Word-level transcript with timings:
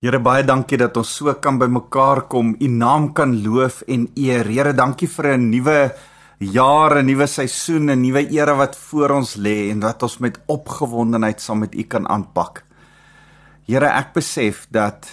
Here 0.00 0.16
baie 0.16 0.40
dankie 0.40 0.78
dat 0.80 0.96
ons 0.96 1.10
so 1.12 1.28
kan 1.44 1.58
bymekaar 1.60 2.22
kom, 2.32 2.54
U 2.56 2.68
naam 2.72 3.10
kan 3.12 3.34
loof 3.44 3.82
en 3.84 4.06
eer. 4.16 4.48
Here, 4.48 4.72
dankie 4.72 5.06
vir 5.06 5.26
'n 5.36 5.50
nuwe 5.50 5.92
jaar, 6.38 6.96
'n 6.96 7.06
nuwe 7.06 7.26
seisoen, 7.26 7.90
'n 7.90 8.00
nuwe 8.00 8.22
era 8.32 8.54
wat 8.56 8.76
voor 8.76 9.10
ons 9.10 9.36
lê 9.36 9.68
en 9.70 9.80
wat 9.80 10.02
ons 10.02 10.18
met 10.18 10.40
opgewondenheid 10.46 11.38
saam 11.40 11.58
met 11.58 11.74
U 11.74 11.82
kan 11.82 12.08
aanpak. 12.08 12.64
Here, 13.66 13.88
ek 13.88 14.14
besef 14.14 14.66
dat 14.70 15.06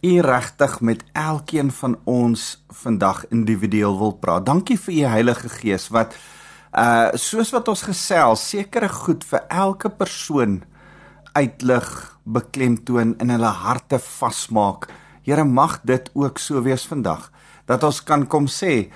U 0.00 0.20
regtig 0.20 0.80
met 0.80 1.02
elkeen 1.12 1.72
van 1.72 1.98
ons 2.04 2.64
vandag 2.70 3.26
individueel 3.30 3.98
wil 3.98 4.12
praat. 4.12 4.46
Dankie 4.46 4.78
vir 4.78 4.94
U 4.94 5.08
Heilige 5.08 5.48
Gees 5.48 5.88
wat 5.88 6.14
uh 6.72 7.10
soos 7.14 7.50
wat 7.50 7.68
ons 7.68 7.82
gesels, 7.82 8.48
sekere 8.48 8.88
goed 8.88 9.24
vir 9.24 9.42
elke 9.48 9.88
persoon 9.90 10.62
uitlig, 11.34 11.88
beklemtoon 12.24 13.16
in 13.20 13.32
hulle 13.34 13.50
harte 13.64 13.98
vasmaak. 13.98 14.88
Here 15.24 15.44
mag 15.44 15.80
dit 15.84 16.10
ook 16.14 16.38
so 16.38 16.62
wees 16.64 16.86
vandag 16.86 17.30
dat 17.68 17.84
ons 17.84 18.02
kan 18.04 18.26
kom 18.28 18.46
sê 18.50 18.90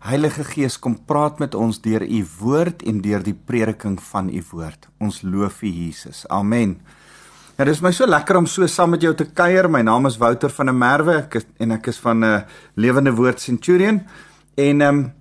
Heilige 0.00 0.46
Gees 0.48 0.78
kom 0.80 0.94
praat 1.04 1.42
met 1.42 1.54
ons 1.54 1.76
deur 1.84 2.00
u 2.00 2.20
woord 2.38 2.80
en 2.88 3.02
deur 3.04 3.20
die 3.20 3.34
prediking 3.36 3.98
van 4.00 4.30
u 4.32 4.40
woord. 4.52 4.88
Ons 4.96 5.20
loof 5.20 5.60
u 5.60 5.68
Jesus. 5.68 6.22
Amen. 6.32 6.78
Ja, 7.58 7.66
dit 7.68 7.74
is 7.74 7.82
my 7.84 7.92
so 7.92 8.08
lekker 8.08 8.38
om 8.38 8.46
so 8.48 8.64
saam 8.64 8.94
met 8.94 9.04
jou 9.04 9.12
te 9.12 9.26
kuier. 9.28 9.68
My 9.68 9.82
naam 9.84 10.08
is 10.08 10.16
Wouter 10.16 10.48
van 10.56 10.70
der 10.70 10.76
Merwe 10.80 11.18
ek 11.18 11.36
is, 11.42 11.46
en 11.60 11.76
ek 11.76 11.90
is 11.92 11.98
van 12.00 12.20
'n 12.20 12.24
uh, 12.24 12.34
eh, 12.34 12.42
Lewende 12.76 13.12
Woord 13.12 13.40
Centurion. 13.40 14.00
En 14.56 14.80
ehm 14.80 14.88
um, 14.88 15.12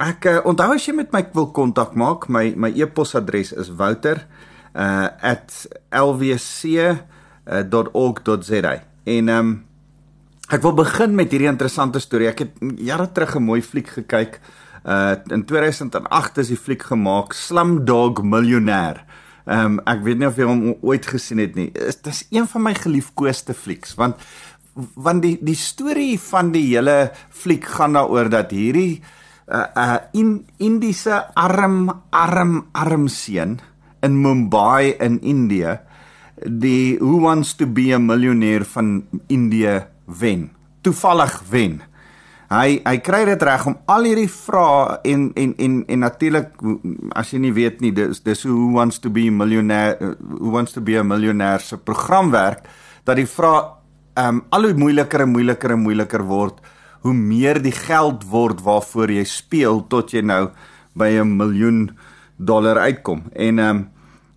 ek 0.00 0.24
uh, 0.26 0.40
onthou 0.44 0.74
as 0.74 0.86
jy 0.86 0.94
met 0.94 1.12
my 1.12 1.22
wil 1.32 1.52
kontak 1.52 1.94
maak, 1.94 2.28
my 2.28 2.52
my 2.56 2.72
e-posadres 2.74 3.52
is 3.52 3.70
wouter 3.70 4.26
uh 4.76 5.06
@lwc.org.za. 5.90 6.72
En 9.04 9.28
ehm 9.28 9.38
um, 9.38 9.64
ek 10.46 10.62
wil 10.62 10.74
begin 10.78 11.14
met 11.18 11.30
hierdie 11.30 11.48
interessante 11.50 11.98
storie. 11.98 12.28
Ek 12.30 12.38
het 12.44 12.50
jare 12.78 13.12
terug 13.12 13.34
'n 13.36 13.42
mooi 13.42 13.62
fliek 13.62 13.88
gekyk. 13.88 14.40
Uh 14.84 15.14
in 15.26 15.44
2008 15.44 16.38
is 16.38 16.48
die 16.48 16.56
fliek 16.56 16.82
gemaak 16.82 17.32
Slumdog 17.32 18.22
Millionaire. 18.22 19.00
Ehm 19.46 19.64
um, 19.64 19.80
ek 19.86 20.02
weet 20.02 20.18
nie 20.18 20.26
of 20.26 20.36
jy 20.36 20.44
hom 20.44 20.76
ooit 20.82 21.06
gesien 21.06 21.38
het 21.38 21.54
nie. 21.54 21.72
Dit 21.72 22.06
is 22.06 22.26
een 22.30 22.46
van 22.46 22.62
my 22.62 22.74
geliefkoeste 22.74 23.54
flieks 23.54 23.94
want 23.94 24.16
want 24.94 25.22
die 25.22 25.38
die 25.40 25.56
storie 25.56 26.20
van 26.20 26.52
die 26.52 26.66
hele 26.76 27.10
fliek 27.30 27.64
gaan 27.64 27.92
daaroor 27.96 28.28
dat 28.28 28.50
hierdie 28.50 29.02
uh 29.46 29.66
uh 29.76 29.98
in 30.12 30.46
Indiese 30.58 31.34
arm 31.34 32.02
arm 32.10 32.66
arm 32.72 33.08
seun 33.08 33.60
in 34.06 34.20
Mumbai 34.22 34.94
in 35.02 35.18
Indië 35.22 35.76
die 36.44 36.96
Who 37.00 37.20
Wants 37.24 37.54
to 37.56 37.66
be 37.66 37.92
a 37.94 37.98
Millionaire 37.98 38.64
van 38.64 39.06
Indië 39.26 39.86
wen. 40.04 40.50
Toevallig 40.84 41.40
wen. 41.50 41.80
Hy 42.46 42.76
hy 42.86 42.98
kry 43.02 43.24
dit 43.26 43.42
reg 43.42 43.64
om 43.66 43.74
al 43.90 44.06
hierdie 44.06 44.30
vrae 44.30 45.00
en 45.10 45.30
en 45.34 45.54
en 45.58 45.80
en 45.90 46.04
natuurlik 46.04 46.52
as 47.18 47.32
jy 47.34 47.40
nie 47.42 47.54
weet 47.56 47.80
nie 47.82 47.90
dis 47.94 48.22
dis 48.22 48.44
Who 48.46 48.70
Wants 48.76 49.00
to 49.02 49.10
be 49.10 49.26
a 49.26 49.34
Millionaire 49.34 50.14
Who 50.20 50.52
Wants 50.54 50.76
to 50.76 50.84
be 50.84 50.94
a 50.98 51.02
Millionaire 51.02 51.64
se 51.64 51.78
program 51.78 52.30
werk 52.30 52.68
dat 53.04 53.18
die 53.18 53.26
vrae 53.26 53.64
um 54.22 54.44
al 54.54 54.68
hoe 54.68 54.78
moeiliker 54.78 55.26
en 55.26 55.34
moeiliker 55.34 55.74
en 55.74 55.82
moeiliker 55.82 56.22
word 56.22 56.62
hoe 57.02 57.14
meer 57.14 57.58
die 57.62 57.74
geld 57.74 58.22
word 58.30 58.62
waarvoor 58.62 59.10
jy 59.10 59.26
speel 59.26 59.82
tot 59.90 60.14
jy 60.14 60.22
nou 60.22 60.50
by 60.94 61.18
'n 61.20 61.36
miljoen 61.36 61.90
dollar 62.36 62.78
uitkom. 62.78 63.22
En 63.32 63.58
ehm 63.58 63.76
um, 63.76 63.88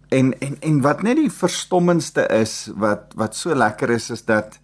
en 0.10 0.34
en 0.40 0.58
en 0.60 0.82
wat 0.82 1.04
net 1.06 1.20
die 1.20 1.32
verstommendste 1.32 2.26
is 2.34 2.70
wat 2.76 3.14
wat 3.16 3.36
so 3.38 3.56
lekker 3.56 3.94
is 3.94 4.10
is 4.10 4.26
dat 4.26 4.60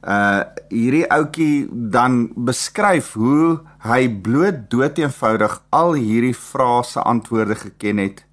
uh 0.00 0.40
hierdie 0.72 1.04
ouetjie 1.12 1.68
dan 1.92 2.30
beskryf 2.48 3.12
hoe 3.20 3.58
hy 3.84 4.08
bloot 4.08 4.68
dood 4.72 4.98
eenvoudig 5.00 5.58
al 5.76 5.92
hierdie 5.98 6.36
vrae 6.36 6.84
se 6.88 7.00
antwoorde 7.00 7.56
geken 7.64 8.00
het 8.00 8.24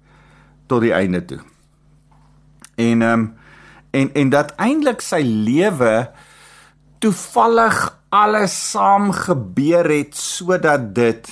tot 0.68 0.84
die 0.84 0.92
einde 0.92 1.24
toe. 1.24 1.40
En 2.76 3.02
ehm 3.02 3.20
um, 3.20 3.28
en 3.90 4.10
en 4.14 4.30
dat 4.30 4.52
eintlik 4.60 5.00
sy 5.00 5.20
lewe 5.24 6.10
toevallig 7.00 7.78
alles 8.12 8.54
saam 8.70 9.10
gebeur 9.12 9.88
het 9.88 10.16
sodat 10.16 10.94
dit 10.94 11.30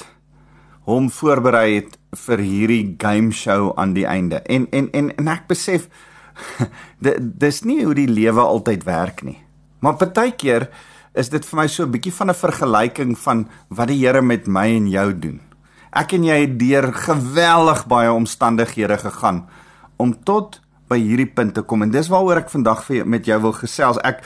hom 0.88 1.10
voorberei 1.10 1.74
het 1.74 1.95
vir 2.14 2.38
hierdie 2.38 2.96
game 2.98 3.32
show 3.32 3.72
aan 3.76 3.94
die 3.94 4.06
einde. 4.06 4.42
En 4.46 4.66
en 4.70 4.90
en, 4.92 5.10
en 5.16 5.28
ek 5.28 5.46
besef 5.48 5.88
dis 7.44 7.62
nie 7.64 7.84
hoe 7.84 7.94
die 7.94 8.10
lewe 8.10 8.40
altyd 8.40 8.84
werk 8.84 9.22
nie. 9.22 9.38
Maar 9.80 9.96
partykeer 9.96 10.68
is 11.16 11.30
dit 11.32 11.44
vir 11.44 11.56
my 11.56 11.66
so 11.66 11.84
'n 11.84 11.92
bietjie 11.92 12.12
van 12.12 12.30
'n 12.30 12.34
vergelyking 12.34 13.18
van 13.18 13.48
wat 13.68 13.88
die 13.88 14.06
Here 14.06 14.22
met 14.22 14.46
my 14.46 14.68
en 14.76 14.88
jou 14.88 15.12
doen. 15.18 15.40
Ek 15.92 16.12
en 16.12 16.24
jy 16.24 16.40
het 16.40 16.58
deur 16.58 16.92
geweldig 16.92 17.86
baie 17.86 18.12
omstandighede 18.12 18.98
gegaan 18.98 19.46
om 19.96 20.12
tot 20.24 20.60
by 20.88 20.98
hierdie 20.98 21.32
punt 21.32 21.54
te 21.54 21.62
kom 21.62 21.82
en 21.82 21.90
dis 21.90 22.08
waaroor 22.08 22.36
ek 22.36 22.50
vandag 22.50 22.84
vir 22.84 23.06
met 23.06 23.26
jou 23.26 23.40
wil 23.40 23.52
gesels. 23.52 23.98
Ek 24.04 24.22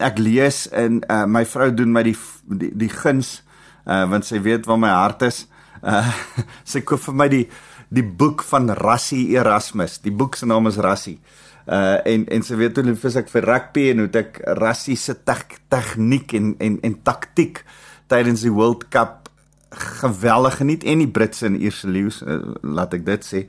ek 0.00 0.18
lees 0.18 0.66
en 0.72 1.02
uh, 1.08 1.26
my 1.26 1.44
vrou 1.44 1.70
doen 1.70 1.92
my 1.92 2.02
die 2.02 2.16
die, 2.48 2.70
die 2.74 2.88
guns 2.88 3.42
uh, 3.86 4.04
want 4.10 4.24
sy 4.24 4.40
weet 4.42 4.66
waar 4.66 4.78
my 4.78 4.88
hart 4.88 5.22
is. 5.22 5.46
Uh 5.82 6.10
sy 6.72 6.84
koop 6.86 7.02
vir 7.08 7.16
my 7.18 7.28
die 7.32 7.46
die 7.92 8.04
boek 8.06 8.42
van 8.48 8.70
Rassie 8.78 9.34
Erasmus. 9.36 9.98
Die 10.00 10.14
boek 10.14 10.38
se 10.38 10.46
naam 10.48 10.70
is 10.70 10.80
Rassie. 10.80 11.18
Uh 11.66 11.98
en 12.08 12.26
en 12.32 12.46
sy 12.46 12.56
weet 12.58 12.78
hoe 12.78 12.86
lief 12.88 13.04
ek 13.04 13.30
vir 13.30 13.46
rugby 13.46 13.88
en 13.90 14.04
hoe 14.04 14.12
ek 14.22 14.40
Rassie 14.58 14.96
se 14.96 15.14
tegniek 15.22 16.34
en 16.38 16.54
en 16.58 16.78
en 16.82 16.96
taktik 17.02 17.64
tydens 18.10 18.42
die 18.46 18.54
World 18.54 18.88
Cup 18.90 19.28
geweldig 19.72 20.58
geniet 20.60 20.84
en 20.84 21.00
die 21.00 21.08
Britse 21.08 21.46
en 21.46 21.56
Ierse 21.56 21.88
leeu's 21.88 22.20
uh, 22.22 22.40
laat 22.62 22.94
ek 22.94 23.06
dit 23.06 23.24
sê. 23.24 23.44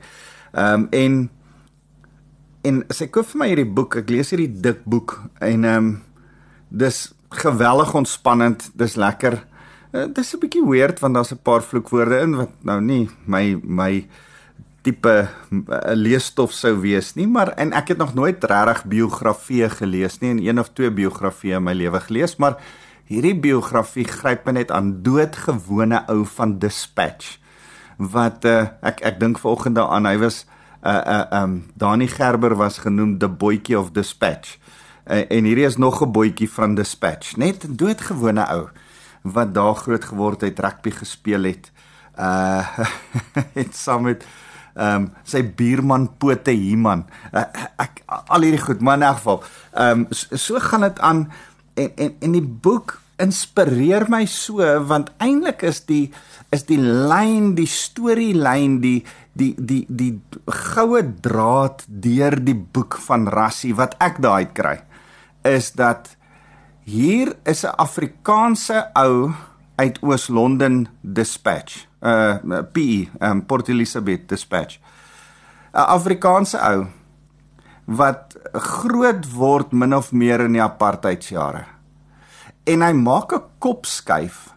Um 0.52 0.88
en 0.92 1.24
en 2.64 2.80
sy 2.94 3.10
koop 3.12 3.28
vir 3.32 3.42
my 3.42 3.48
hierdie 3.50 3.72
boek. 3.76 3.98
Ek 4.00 4.12
lees 4.12 4.32
hierdie 4.32 4.52
dik 4.64 4.86
boek 4.88 5.18
en 5.44 5.66
um 5.68 5.90
dis 6.70 7.06
geweldig 7.42 7.94
ontspannend. 7.94 8.70
Dis 8.78 8.96
lekker. 8.96 9.42
Uh, 9.94 10.08
dis 10.10 10.34
'n 10.34 10.40
bietjie 10.42 10.64
weird 10.66 10.98
want 10.98 11.14
daar's 11.14 11.30
'n 11.30 11.42
paar 11.42 11.62
vloekwoorde 11.62 12.18
in 12.18 12.34
wat 12.34 12.50
nou 12.66 12.80
nie 12.80 13.08
my 13.26 13.60
my 13.62 14.08
tipe 14.82 15.28
uh, 15.28 15.94
leesstof 15.94 16.52
sou 16.52 16.80
wees 16.80 17.14
nie, 17.14 17.26
maar 17.26 17.48
en 17.56 17.72
ek 17.72 17.88
het 17.88 17.98
nog 17.98 18.14
nooit 18.14 18.44
regtig 18.44 18.84
biografieë 18.84 19.70
gelees 19.70 20.18
nie 20.20 20.30
en 20.30 20.42
een 20.42 20.58
of 20.58 20.72
twee 20.72 20.90
biografieë 20.90 21.56
in 21.56 21.62
my 21.62 21.72
lewe 21.72 22.00
gelees, 22.00 22.36
maar 22.36 22.56
hierdie 23.06 23.36
biografie 23.38 24.04
gryp 24.04 24.44
my 24.46 24.52
net 24.52 24.70
aan 24.70 25.02
doodgewone 25.02 26.02
ou 26.08 26.24
van 26.26 26.58
Dispatch 26.58 27.38
wat 27.96 28.44
uh, 28.44 28.66
ek 28.82 29.00
ek 29.00 29.20
dink 29.20 29.38
vanoggend 29.38 29.76
daaraan 29.78 30.06
hy 30.10 30.18
was 30.18 30.44
uh, 30.82 30.90
uh, 30.90 31.42
um 31.42 31.64
Dani 31.78 32.08
Gerber 32.08 32.56
was 32.56 32.78
genoem 32.82 33.18
the 33.18 33.28
boytjie 33.28 33.78
of 33.78 33.92
Dispatch 33.92 34.58
uh, 35.06 35.22
en 35.30 35.44
hierdie 35.44 35.70
is 35.70 35.76
nog 35.76 36.02
'n 36.02 36.10
boytjie 36.10 36.50
van 36.50 36.74
Dispatch 36.74 37.36
net 37.36 37.62
'n 37.62 37.76
doodgewone 37.76 38.42
ou 38.50 38.68
wat 39.24 39.54
daar 39.56 39.74
groot 39.74 40.04
geword 40.04 40.44
het, 40.44 40.60
rugby 40.60 40.92
gespeel 40.92 41.48
het. 41.48 41.70
Uh 42.18 42.84
het 43.58 43.76
saam 43.76 44.10
met 44.10 44.26
ehm 44.74 45.06
um, 45.06 45.08
sy 45.22 45.40
buurman 45.46 46.08
Pote 46.18 46.50
Himan. 46.50 47.04
Uh, 47.30 47.46
ek 47.78 48.02
al 48.08 48.46
hierdie 48.46 48.62
goed, 48.62 48.82
maar 48.82 48.98
in 48.98 49.06
elk 49.06 49.20
geval, 49.22 49.42
ehm 49.72 50.04
um, 50.04 50.06
so, 50.10 50.36
so 50.36 50.62
gaan 50.62 50.86
dit 50.86 51.00
aan 51.00 51.26
en 51.74 51.90
en 51.96 52.16
en 52.20 52.34
die 52.34 52.42
boek 52.44 52.98
inspireer 53.22 54.08
my 54.10 54.24
so 54.26 54.62
want 54.88 55.12
eintlik 55.22 55.62
is 55.62 55.84
die 55.86 56.08
is 56.54 56.66
die 56.66 56.80
lyn, 56.80 57.54
die 57.54 57.70
storielyn, 57.70 58.80
die 58.82 59.04
die 59.34 59.54
die 59.58 59.84
die 59.88 60.12
goue 60.74 61.02
draad 61.22 61.86
deur 61.86 62.36
die 62.42 62.58
boek 62.58 62.98
van 63.06 63.28
Rassie 63.30 63.74
wat 63.78 63.94
ek 64.02 64.20
daai 64.22 64.50
kry 64.54 64.80
is 65.46 65.72
dat 65.78 66.14
Hier 66.84 67.32
is 67.48 67.64
'n 67.64 67.72
Afrikaanse 67.80 68.90
ou 68.92 69.32
uit 69.76 69.98
Oos-London 70.02 70.88
Dispatch. 71.00 71.86
Uh 72.00 72.60
PE, 72.72 73.08
um 73.20 73.46
Port 73.46 73.68
Elizabeth 73.68 74.28
Dispatch. 74.28 74.78
'n 75.72 75.80
Afrikaanse 75.80 76.60
ou 76.60 76.86
wat 77.84 78.36
groot 78.52 79.32
word 79.32 79.72
min 79.72 79.94
of 79.94 80.12
meer 80.12 80.40
in 80.40 80.52
die 80.52 80.62
apartheidsjare. 80.62 81.64
En 82.64 82.82
hy 82.82 82.92
maak 82.92 83.32
'n 83.32 83.42
kop 83.58 83.86
skuif 83.86 84.52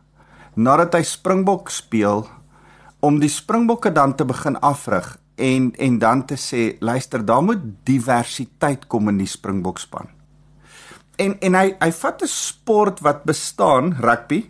nadat 0.53 0.93
hy 0.93 1.03
Springbok 1.03 1.69
speel 1.69 2.27
om 2.99 3.19
die 3.19 3.29
Springbokke 3.29 3.91
dan 3.91 4.15
te 4.15 4.25
begin 4.25 4.59
afrig 4.59 5.17
en 5.35 5.73
en 5.75 5.99
dan 5.99 6.25
te 6.25 6.35
sê 6.35 6.75
luister 6.79 7.25
daar 7.25 7.43
moet 7.43 7.63
diversiteit 7.85 8.87
kom 8.87 9.07
in 9.09 9.17
die 9.17 9.27
Springbok 9.27 9.79
span 9.79 10.16
en 11.17 11.35
en 11.39 11.55
hy 11.55 11.67
hy 11.79 11.91
vat 11.91 12.21
'n 12.21 12.27
sport 12.27 12.99
wat 12.99 13.23
bestaan 13.23 13.95
rugby 13.99 14.49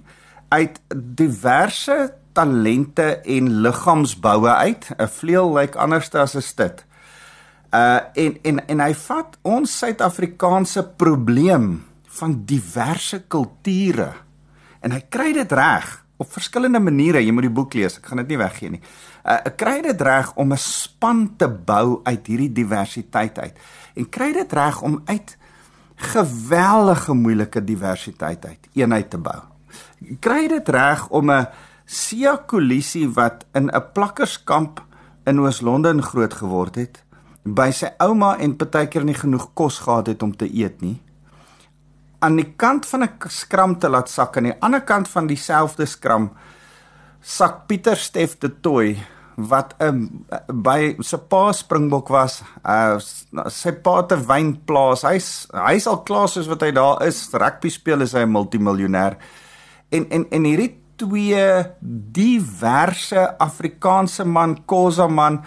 uit 0.49 0.79
diverse 0.95 2.13
talente 2.33 3.21
en 3.25 3.61
liggaamsboue 3.61 4.53
uit 4.53 4.89
'n 4.97 5.07
vleuel 5.07 5.53
lyk 5.53 5.61
like 5.61 5.77
anders 5.77 6.13
as 6.13 6.35
'n 6.35 6.41
stit. 6.41 6.85
Uh 7.73 7.99
en 8.13 8.37
en 8.41 8.67
en 8.67 8.79
hy 8.79 8.93
vat 8.93 9.37
ons 9.41 9.77
Suid-Afrikaanse 9.77 10.83
probleem 10.97 11.83
van 12.07 12.41
diverse 12.45 13.23
kulture. 13.27 14.13
En 14.79 14.91
hy 14.91 15.01
kry 15.09 15.33
dit 15.33 15.51
reg 15.51 16.05
op 16.17 16.31
verskillende 16.33 16.79
maniere. 16.79 17.25
Jy 17.25 17.31
moet 17.31 17.47
die 17.47 17.53
boek 17.53 17.73
lees. 17.73 17.97
Ek 17.97 18.05
gaan 18.05 18.17
dit 18.17 18.27
nie 18.33 18.37
weggee 18.37 18.69
nie. 18.69 18.81
Uh, 19.25 19.37
ek 19.45 19.57
kry 19.57 19.81
dit 19.81 20.01
reg 20.01 20.31
om 20.35 20.53
'n 20.53 20.57
span 20.57 21.35
te 21.37 21.47
bou 21.47 21.99
uit 22.03 22.27
hierdie 22.27 22.51
diversiteit 22.51 23.39
uit. 23.39 23.55
En 23.95 24.09
kry 24.09 24.31
dit 24.33 24.53
reg 24.53 24.81
om 24.81 25.01
uit 25.05 25.37
geweldige 25.97 27.13
moeilike 27.13 27.63
diversiteit 27.63 28.45
uit 28.45 28.69
eenheid 28.73 29.09
te 29.09 29.17
bou. 29.17 29.39
Kry 30.21 30.47
dit 30.47 30.69
reg 30.69 31.07
om 31.09 31.31
'n 31.31 31.47
Sia 31.85 32.37
Kolisi 32.45 33.07
wat 33.13 33.45
in 33.53 33.69
'n 33.69 33.91
plakkerskamp 33.93 34.83
in 35.25 35.39
Oos-London 35.39 36.01
groot 36.03 36.33
geword 36.33 36.75
het, 36.75 37.03
by 37.43 37.71
sy 37.71 37.89
ouma 37.97 38.37
en 38.37 38.55
partykeer 38.55 39.03
nie 39.03 39.15
genoeg 39.15 39.53
kos 39.53 39.79
gehad 39.79 40.07
het 40.07 40.23
om 40.23 40.35
te 40.35 40.49
eet 40.51 40.81
nie. 40.81 41.01
Aan 42.19 42.35
die 42.35 42.53
kant 42.55 42.85
van 42.85 43.03
'n 43.03 43.11
skram 43.27 43.79
te 43.79 43.89
laat 43.89 44.09
sak 44.09 44.37
aan 44.37 44.43
die 44.43 44.59
ander 44.59 44.81
kant 44.81 45.07
van 45.07 45.27
dieselfde 45.27 45.85
skram 45.85 46.31
sak 47.21 47.67
Pieter 47.67 47.97
Steff 47.97 48.37
de 48.37 48.59
Tooi 48.59 48.97
wat 49.37 49.75
'n 49.77 49.85
um, 49.85 50.25
by 50.63 50.97
sy 50.99 51.17
pa 51.29 51.51
Springbok 51.53 52.09
was, 52.09 52.41
uh, 52.65 52.97
sy 53.53 53.71
pa 53.71 54.01
te 54.01 54.17
wynplaas. 54.17 55.05
Hy's 55.05 55.47
hy's 55.53 55.85
al 55.87 56.01
klaar 56.01 56.27
soos 56.27 56.49
wat 56.49 56.65
hy 56.65 56.71
daar 56.73 57.05
is. 57.05 57.29
Rugby 57.33 57.69
speel 57.69 58.01
is 58.01 58.13
hy 58.13 58.25
'n 58.25 58.33
multimiljonair. 58.33 59.17
En 59.89 60.09
en 60.09 60.25
en 60.29 60.43
hierdie 60.43 60.73
twee 60.97 61.65
diverse 61.81 63.37
Afrikaanse 63.37 64.25
man, 64.25 64.57
Khoza 64.65 65.07
man 65.07 65.43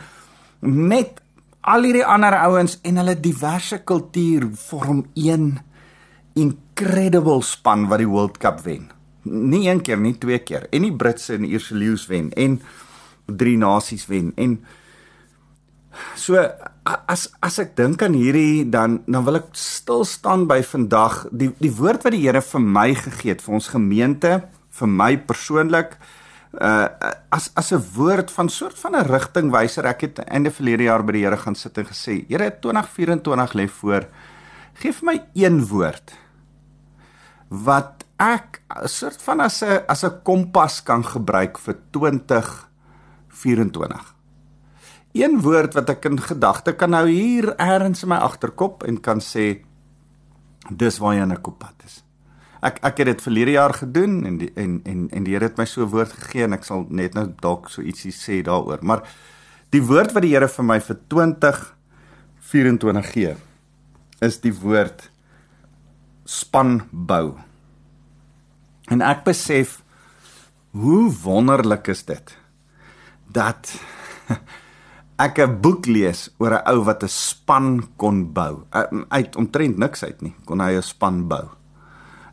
met 0.60 1.20
al 1.60 1.82
hierdie 1.82 2.06
ander 2.06 2.36
ouens 2.46 2.78
en 2.82 2.96
hulle 2.96 3.20
diverse 3.20 3.82
kultuur 3.84 4.48
vorm 4.54 5.06
een 5.14 5.58
incredible 6.34 7.42
span 7.42 7.88
wat 7.88 7.98
die 7.98 8.08
World 8.08 8.38
Cup 8.38 8.60
wen. 8.60 8.90
Nie 9.22 9.68
een 9.68 9.82
keer 9.82 9.98
nie, 9.98 10.14
twee 10.18 10.38
keer. 10.38 10.68
En 10.70 10.82
die 10.82 10.94
Britse 10.96 11.34
en 11.34 11.42
die 11.42 11.50
Ierse 11.50 11.74
leeu's 11.74 12.06
wen 12.06 12.30
en 12.32 12.60
drie 13.36 13.56
nasies 13.58 14.06
wen. 14.06 14.32
En 14.36 14.58
so 16.16 16.38
as 17.08 17.28
as 17.42 17.58
ek 17.58 17.76
dink 17.76 18.02
aan 18.02 18.14
hierdie 18.16 18.64
dan 18.70 19.00
dan 19.06 19.24
wil 19.24 19.40
ek 19.40 19.50
stil 19.52 20.04
staan 20.04 20.46
by 20.50 20.62
vandag. 20.62 21.26
Die 21.30 21.50
die 21.58 21.72
woord 21.74 22.06
wat 22.06 22.16
die 22.16 22.24
Here 22.26 22.42
vir 22.42 22.60
my 22.60 22.94
gegee 22.94 23.34
het 23.34 23.44
vir 23.44 23.54
ons 23.54 23.68
gemeente 23.74 24.40
vir 24.80 24.88
my 24.88 25.16
persoonlik 25.28 25.98
uh 26.58 26.88
as 27.30 27.50
as 27.54 27.72
'n 27.72 27.82
woord 27.94 28.30
van 28.30 28.48
soort 28.48 28.78
van 28.78 28.96
'n 28.96 29.06
rigtingwyser. 29.06 29.86
Ek 29.86 30.00
het 30.00 30.18
einde 30.18 30.50
verlede 30.50 30.82
jaar 30.82 31.04
by 31.04 31.12
die 31.12 31.24
Here 31.24 31.36
gaan 31.36 31.54
sit 31.54 31.78
en 31.78 31.86
gesê 31.86 32.26
Here 32.28 32.50
2024 32.60 33.54
lê 33.54 33.68
voor. 33.68 34.06
Gee 34.74 34.92
vir 34.92 35.04
my 35.04 35.18
een 35.34 35.66
woord 35.66 36.12
wat 37.48 38.04
ek 38.18 38.62
'n 38.68 38.88
soort 38.88 39.22
van 39.22 39.40
as 39.40 39.62
'n 39.62 39.84
as 39.88 40.04
'n 40.04 40.22
kompas 40.22 40.82
kan 40.82 41.04
gebruik 41.04 41.58
vir 41.58 41.76
24. 43.40 44.14
Een 45.16 45.40
woord 45.42 45.74
wat 45.74 45.88
ek 45.90 46.04
in 46.06 46.20
gedagte 46.22 46.76
kan 46.78 46.94
hou 46.94 47.08
hier 47.08 47.50
eers 47.56 48.04
in 48.04 48.12
my 48.12 48.20
agterkop 48.22 48.84
en 48.86 49.00
kan 49.02 49.18
sê 49.24 49.64
dis 50.70 50.98
waar 51.02 51.14
jy 51.16 51.22
in 51.22 51.32
'n 51.32 51.42
koppad 51.42 51.74
is. 51.84 52.04
Ek 52.62 52.78
ek 52.84 52.98
het 52.98 53.06
dit 53.06 53.22
verlede 53.22 53.50
jaar 53.50 53.74
gedoen 53.74 54.26
en 54.26 54.38
die, 54.38 54.52
en 54.54 54.80
en 54.84 55.10
en 55.10 55.24
die 55.24 55.34
Here 55.34 55.44
het 55.44 55.58
my 55.58 55.64
so 55.64 55.82
'n 55.82 55.90
woord 55.90 56.12
gegee 56.12 56.44
en 56.44 56.52
ek 56.52 56.64
sal 56.64 56.86
net 56.88 57.14
nou 57.14 57.34
dalk 57.40 57.68
so 57.68 57.82
ietsie 57.82 58.12
sê 58.12 58.42
daaroor. 58.42 58.78
Maar 58.82 59.02
die 59.70 59.82
woord 59.82 60.12
wat 60.12 60.22
die 60.22 60.34
Here 60.34 60.48
vir 60.48 60.64
my 60.64 60.80
vir 60.80 60.96
2024 61.08 63.12
gee 63.12 63.36
is 64.20 64.40
die 64.40 64.52
woord 64.52 65.10
spanbou. 66.24 67.38
En 68.90 69.02
ek 69.02 69.24
besef 69.24 69.82
hoe 70.70 71.12
wonderlik 71.22 71.88
is 71.88 72.04
dit 72.04 72.39
dat 73.32 73.74
ek 75.26 75.38
'n 75.38 75.60
boek 75.60 75.86
lees 75.86 76.30
oor 76.38 76.58
'n 76.58 76.66
ou 76.72 76.84
wat 76.84 77.02
'n 77.04 77.08
span 77.08 77.88
kon 77.96 78.32
bou. 78.32 78.64
Uit 79.08 79.36
omtrent 79.36 79.78
niks 79.78 80.04
uit 80.04 80.20
nie, 80.22 80.34
kon 80.44 80.60
hy 80.60 80.76
'n 80.76 80.82
span 80.82 81.28
bou. 81.28 81.46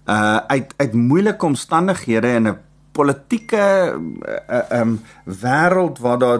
Uh 0.08 0.40
uit 0.48 0.74
uit 0.78 0.94
moeilike 0.94 1.46
omstandighede 1.46 2.28
in 2.28 2.48
'n 2.48 2.60
politieke 2.92 3.94
uh 4.50 4.80
um 4.80 5.02
wêreld 5.26 6.00
waar 6.00 6.18
daar 6.18 6.40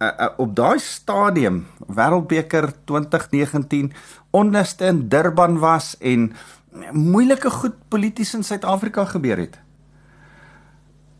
uh, 0.00 0.08
uh, 0.20 0.28
op 0.36 0.56
daai 0.56 0.78
stadium 0.78 1.66
Wêreldbeker 1.86 2.72
2019 2.84 3.92
onderste 4.30 4.84
in 4.86 5.08
Durban 5.08 5.58
was 5.58 5.96
en 5.98 6.32
moeilike 6.92 7.50
goed 7.50 7.74
polities 7.88 8.34
in 8.34 8.44
Suid-Afrika 8.44 9.04
gebeur 9.04 9.36
het. 9.36 9.58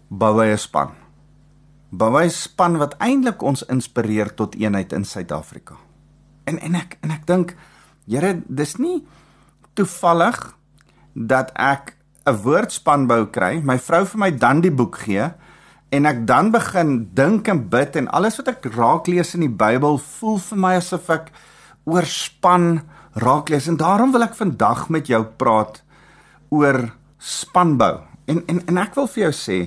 Bou 0.08 0.40
hy 0.40 0.52
'n 0.52 0.58
span 0.58 1.01
baie 1.92 2.30
span 2.32 2.78
wat 2.80 2.96
eintlik 3.04 3.42
ons 3.44 3.64
inspireer 3.68 4.32
tot 4.34 4.56
eenheid 4.56 4.92
in 4.96 5.04
Suid-Afrika. 5.04 5.76
En 6.48 6.58
en 6.58 6.74
ek 6.74 6.96
en 7.04 7.10
ek 7.10 7.26
dink 7.28 7.56
Here, 8.02 8.42
dis 8.50 8.76
nie 8.82 9.04
toevallig 9.78 10.38
dat 11.14 11.52
ek 11.54 11.94
'n 12.26 12.34
woordspan 12.42 13.06
bou 13.06 13.26
kry, 13.26 13.60
my 13.62 13.78
vrou 13.78 14.04
vir 14.04 14.18
my 14.18 14.30
dan 14.30 14.60
die 14.60 14.70
boek 14.70 14.96
gee 15.06 15.30
en 15.90 16.06
ek 16.06 16.26
dan 16.26 16.50
begin 16.50 17.08
dink 17.14 17.48
en 17.48 17.68
bid 17.68 17.96
en 17.96 18.08
alles 18.08 18.36
wat 18.36 18.48
ek 18.48 18.74
raak 18.74 19.06
lees 19.06 19.34
in 19.34 19.40
die 19.40 19.56
Bybel 19.64 19.98
voel 19.98 20.38
vir 20.38 20.58
my 20.58 20.74
asof 20.76 21.10
ek 21.10 21.30
oorspan 21.84 22.82
raak 23.14 23.48
lees 23.48 23.68
en 23.68 23.76
daarom 23.76 24.12
wil 24.12 24.22
ek 24.22 24.34
vandag 24.34 24.88
met 24.88 25.06
jou 25.06 25.24
praat 25.24 25.82
oor 26.50 26.92
spanbou. 27.18 28.00
En 28.26 28.42
en 28.48 28.62
en 28.66 28.78
ek 28.78 28.94
wil 28.94 29.06
vir 29.06 29.22
jou 29.24 29.32
sê 29.32 29.58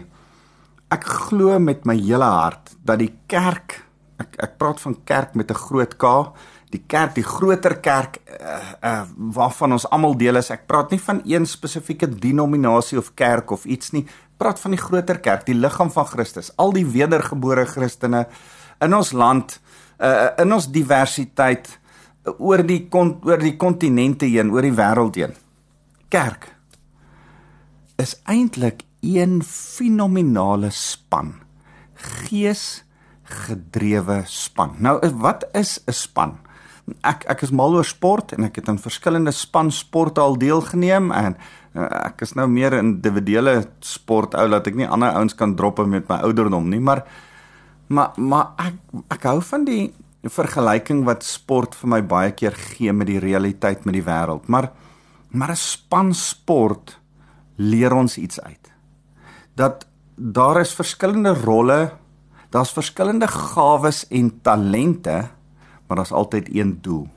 ek 0.93 1.07
glo 1.29 1.59
met 1.59 1.85
my 1.85 1.95
hele 1.97 2.27
hart 2.29 2.75
dat 2.85 2.99
die 2.99 3.13
kerk 3.27 3.81
ek 4.21 4.37
ek 4.39 4.57
praat 4.61 4.79
van 4.79 4.95
kerk 5.03 5.35
met 5.35 5.51
'n 5.51 5.63
groot 5.67 5.97
K 5.97 6.33
die 6.71 6.83
kerk 6.87 7.15
die 7.15 7.23
groter 7.23 7.79
kerk 7.79 8.19
uh, 8.27 8.59
uh, 8.83 9.03
waarvan 9.15 9.71
ons 9.71 9.87
almal 9.89 10.15
deel 10.17 10.35
is 10.37 10.51
ek 10.51 10.67
praat 10.67 10.91
nie 10.91 10.99
van 10.99 11.21
een 11.25 11.45
spesifieke 11.45 12.07
denominasie 12.07 12.97
of 12.97 13.13
kerk 13.15 13.51
of 13.51 13.65
iets 13.65 13.91
nie 13.91 14.05
praat 14.37 14.59
van 14.59 14.71
die 14.71 14.81
groter 14.81 15.19
kerk 15.19 15.45
die 15.45 15.55
liggaam 15.55 15.91
van 15.91 16.05
Christus 16.05 16.51
al 16.57 16.73
die 16.73 16.85
wedergebore 16.85 17.65
Christene 17.65 18.25
in 18.81 18.93
ons 18.93 19.11
land 19.11 19.59
uh, 19.99 20.31
in 20.41 20.51
ons 20.53 20.67
diversiteit 20.71 21.69
uh, 21.69 22.33
oor 22.37 22.63
die 22.63 22.83
oor 22.91 23.41
die 23.41 23.55
kontinente 23.57 24.25
heen 24.25 24.51
oor 24.51 24.65
die 24.65 24.75
wêreld 24.75 25.15
heen. 25.19 25.35
Kerk 26.09 26.51
is 28.01 28.17
eintlik 28.27 28.83
een 29.05 29.43
fenominale 29.43 30.69
span. 30.73 31.33
Gees 32.25 32.83
gedrewe 33.25 34.21
span. 34.25 34.75
Nou 34.77 34.99
wat 35.21 35.47
is 35.53 35.79
'n 35.85 35.91
span? 35.91 36.37
Ek 37.01 37.23
ek 37.25 37.41
is 37.41 37.51
mal 37.51 37.73
oor 37.73 37.85
sport 37.85 38.31
en 38.31 38.43
ek 38.43 38.55
het 38.55 38.69
aan 38.69 38.79
verskillende 38.79 39.31
span 39.31 39.71
sporte 39.71 40.21
al 40.21 40.37
deelgeneem 40.37 41.11
en 41.11 41.37
uh, 41.73 42.05
ek 42.05 42.21
is 42.21 42.33
nou 42.33 42.47
meer 42.47 42.73
in 42.73 42.85
individuele 42.85 43.67
sport 43.79 44.35
ou 44.35 44.49
dat 44.49 44.67
ek 44.67 44.75
nie 44.75 44.87
ander 44.87 45.09
ouens 45.09 45.35
kan 45.35 45.55
drop 45.55 45.85
met 45.85 46.07
my 46.09 46.15
ouderdom 46.15 46.69
nie, 46.69 46.79
maar 46.79 47.03
maar 47.87 48.11
maar 48.17 48.47
ek 48.57 48.73
ek 49.09 49.23
hou 49.23 49.41
van 49.41 49.65
die 49.65 49.93
vergelyking 50.23 51.03
wat 51.05 51.23
sport 51.23 51.75
vir 51.75 51.89
my 51.89 52.01
baie 52.01 52.31
keer 52.31 52.53
gee 52.53 52.93
met 52.93 53.07
die 53.07 53.19
realiteit 53.19 53.85
met 53.85 53.93
die 53.93 54.05
wêreld. 54.05 54.47
Maar 54.47 54.71
maar 55.31 55.51
'n 55.51 55.55
span 55.55 56.13
sport 56.13 56.99
leer 57.57 57.93
ons 57.93 58.17
iets 58.17 58.39
uit 58.41 58.64
dat 59.55 59.87
daar 60.15 60.59
is 60.59 60.73
verskillende 60.75 61.33
rolle, 61.33 61.93
daar's 62.49 62.71
verskillende 62.75 63.27
gawes 63.27 64.05
en 64.07 64.41
talente, 64.41 65.27
maar 65.87 65.97
daar's 65.97 66.11
altyd 66.11 66.55
een 66.55 66.77
doel. 66.81 67.07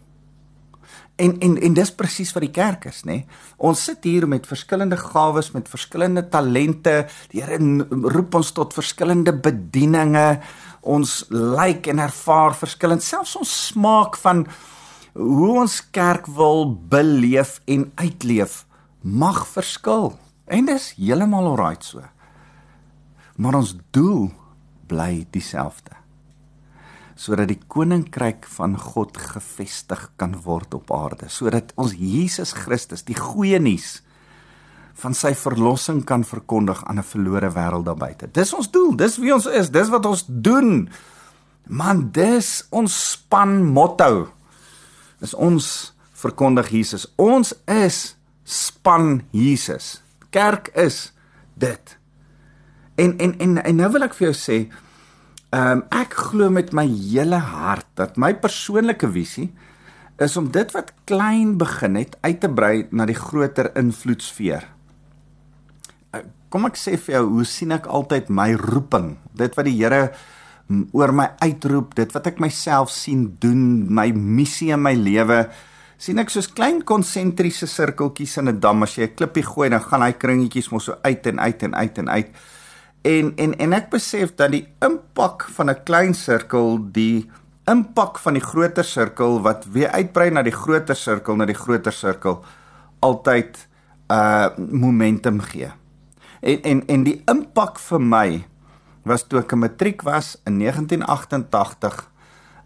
En 1.19 1.39
en 1.39 1.57
en 1.61 1.75
dis 1.75 1.91
presies 1.95 2.31
wat 2.33 2.45
die 2.47 2.55
kerk 2.55 2.85
is, 2.87 3.03
nê? 3.03 3.25
Ons 3.57 3.83
sit 3.89 4.05
hier 4.07 4.29
met 4.31 4.47
verskillende 4.47 4.97
gawes, 4.97 5.51
met 5.51 5.69
verskillende 5.69 6.23
talente. 6.31 7.09
Die 7.33 7.43
Here 7.43 7.59
roep 8.15 8.37
ons 8.39 8.53
tot 8.55 8.75
verskillende 8.75 9.35
bedieninge. 9.35 10.39
Ons 10.81 11.25
lyk 11.35 11.89
en 11.91 11.99
ervaar 11.99 12.55
verskillend, 12.55 13.03
selfs 13.03 13.35
ons 13.37 13.55
smaak 13.67 14.15
van 14.23 14.45
hoe 15.19 15.51
ons 15.65 15.81
kerk 15.91 16.29
wil 16.39 16.71
beleef 16.71 17.59
en 17.67 17.89
uitleef 17.99 18.63
mag 19.03 19.43
verskil. 19.51 20.13
En 20.47 20.71
dis 20.71 20.93
heeltemal 21.01 21.51
alright 21.51 21.83
so 21.85 22.07
maar 23.39 23.59
ons 23.59 23.77
doel 23.95 24.29
bly 24.91 25.27
dieselfde 25.35 25.95
sodat 27.19 27.51
die 27.51 27.59
koninkryk 27.67 28.47
van 28.55 28.77
God 28.79 29.17
gevestig 29.19 30.05
kan 30.21 30.37
word 30.45 30.75
op 30.79 30.93
aarde 30.95 31.31
sodat 31.33 31.73
ons 31.77 31.97
Jesus 31.99 32.55
Christus 32.55 33.07
die 33.09 33.19
goeie 33.19 33.59
nuus 33.63 33.99
van 34.99 35.15
sy 35.15 35.31
verlossing 35.39 36.03
kan 36.07 36.25
verkondig 36.27 36.81
aan 36.85 36.99
'n 36.99 37.07
verlore 37.07 37.51
wêreld 37.55 37.85
daar 37.85 37.97
buite. 37.97 38.27
Dis 38.33 38.55
ons 38.55 38.71
doel, 38.71 38.97
dis 38.97 39.17
wie 39.17 39.35
ons 39.35 39.47
is, 39.47 39.71
dis 39.71 39.89
wat 39.89 40.07
ons 40.07 40.25
doen. 40.27 40.91
Man, 41.67 42.11
dis 42.11 42.67
ons 42.71 43.11
span 43.11 43.65
motto. 43.65 44.29
Is 45.21 45.35
ons 45.35 45.95
verkondig 46.13 46.69
Jesus. 46.69 47.07
Ons 47.17 47.55
is 47.67 48.17
span 48.45 49.23
Jesus. 49.31 50.03
Kerk 50.31 50.71
is 50.75 51.13
dit. 51.55 51.98
En 52.99 53.15
en 53.19 53.35
en 53.39 53.59
en 53.63 53.77
nou 53.79 53.91
wil 53.95 54.07
ek 54.09 54.17
vir 54.19 54.31
jou 54.31 54.37
sê, 54.37 54.59
ehm 55.55 55.79
um, 55.79 55.83
ek 55.95 56.17
glo 56.29 56.51
met 56.53 56.75
my 56.77 56.85
hele 56.85 57.39
hart 57.41 57.87
dat 57.97 58.19
my 58.21 58.35
persoonlike 58.37 59.09
visie 59.15 59.49
is 60.19 60.35
om 60.37 60.51
dit 60.53 60.75
wat 60.75 60.91
klein 61.07 61.55
begin 61.61 61.95
het 61.97 62.17
uit 62.27 62.41
te 62.43 62.51
brei 62.51 62.89
na 62.91 63.07
die 63.07 63.17
groter 63.17 63.71
invloedsfeer. 63.79 64.67
Eh, 66.13 66.25
kom 66.51 66.67
ek 66.67 66.77
sê 66.81 66.97
vir 66.99 67.21
jou, 67.21 67.23
hoe 67.37 67.47
sien 67.47 67.73
ek 67.77 67.87
altyd 67.87 68.29
my 68.35 68.51
roeping? 68.59 69.15
Dit 69.33 69.55
wat 69.55 69.71
die 69.71 69.79
Here 69.79 70.11
oor 70.93 71.15
my 71.15 71.31
uitroep, 71.41 71.95
dit 71.97 72.13
wat 72.13 72.27
ek 72.29 72.43
myself 72.43 72.91
sien 72.93 73.29
doen, 73.41 73.87
my 73.89 74.11
missie 74.13 74.73
in 74.75 74.83
my 74.83 74.93
lewe, 74.99 75.47
sien 75.97 76.19
ek 76.19 76.35
soos 76.35 76.51
klein 76.51 76.83
konsentriese 76.83 77.71
sirkeltjies 77.71 78.37
in 78.43 78.49
'n 78.49 78.61
dam. 78.61 78.83
As 78.83 78.99
jy 78.99 79.07
'n 79.07 79.15
klippie 79.15 79.47
gooi, 79.47 79.71
dan 79.71 79.81
gaan 79.81 80.03
hy 80.03 80.13
kringetjies 80.13 80.73
mos 80.73 80.85
so 80.85 80.99
uit 81.03 81.27
en 81.27 81.41
uit 81.41 81.63
en 81.63 81.75
uit 81.75 81.99
en 81.99 82.11
uit. 82.11 82.27
En 82.27 82.58
en 83.03 83.55
en 83.59 83.73
ek 83.73 83.91
besef 83.91 84.35
dat 84.35 84.51
die 84.51 84.67
impak 84.85 85.49
van 85.57 85.71
'n 85.71 85.83
klein 85.85 86.15
sirkel 86.15 86.79
die 86.93 87.31
impak 87.69 88.19
van 88.19 88.39
die 88.39 88.45
groter 88.45 88.85
sirkel 88.85 89.43
wat 89.45 89.67
weer 89.73 89.91
uitbrei 89.93 90.31
na 90.31 90.43
die 90.43 90.55
groter 90.55 90.97
sirkel 90.97 91.37
na 91.37 91.47
die 91.49 91.59
groter 91.59 91.93
sirkel 91.93 92.41
altyd 93.05 93.69
uh 94.09 94.49
momentum 94.57 95.41
gee. 95.41 95.71
En 96.41 96.63
en 96.63 96.83
en 96.87 97.05
die 97.05 97.23
impak 97.29 97.79
vir 97.79 98.01
my 98.01 98.47
was 99.05 99.27
toe 99.29 99.41
ek 99.41 99.53
'n 99.53 99.59
matriek 99.59 100.03
was 100.03 100.37
in 100.47 100.59
1988 100.59 102.11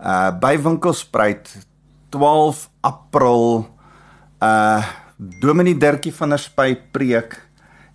uh 0.00 0.30
by 0.38 0.58
Winkelspruit 0.62 1.66
12 2.10 2.68
April 2.80 3.66
uh 4.42 4.82
Dominee 5.18 5.78
Dirkie 5.78 6.14
van 6.14 6.28
der 6.28 6.38
Spy 6.38 6.74
preek 6.92 7.38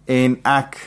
en 0.05 0.39
ek 0.43 0.77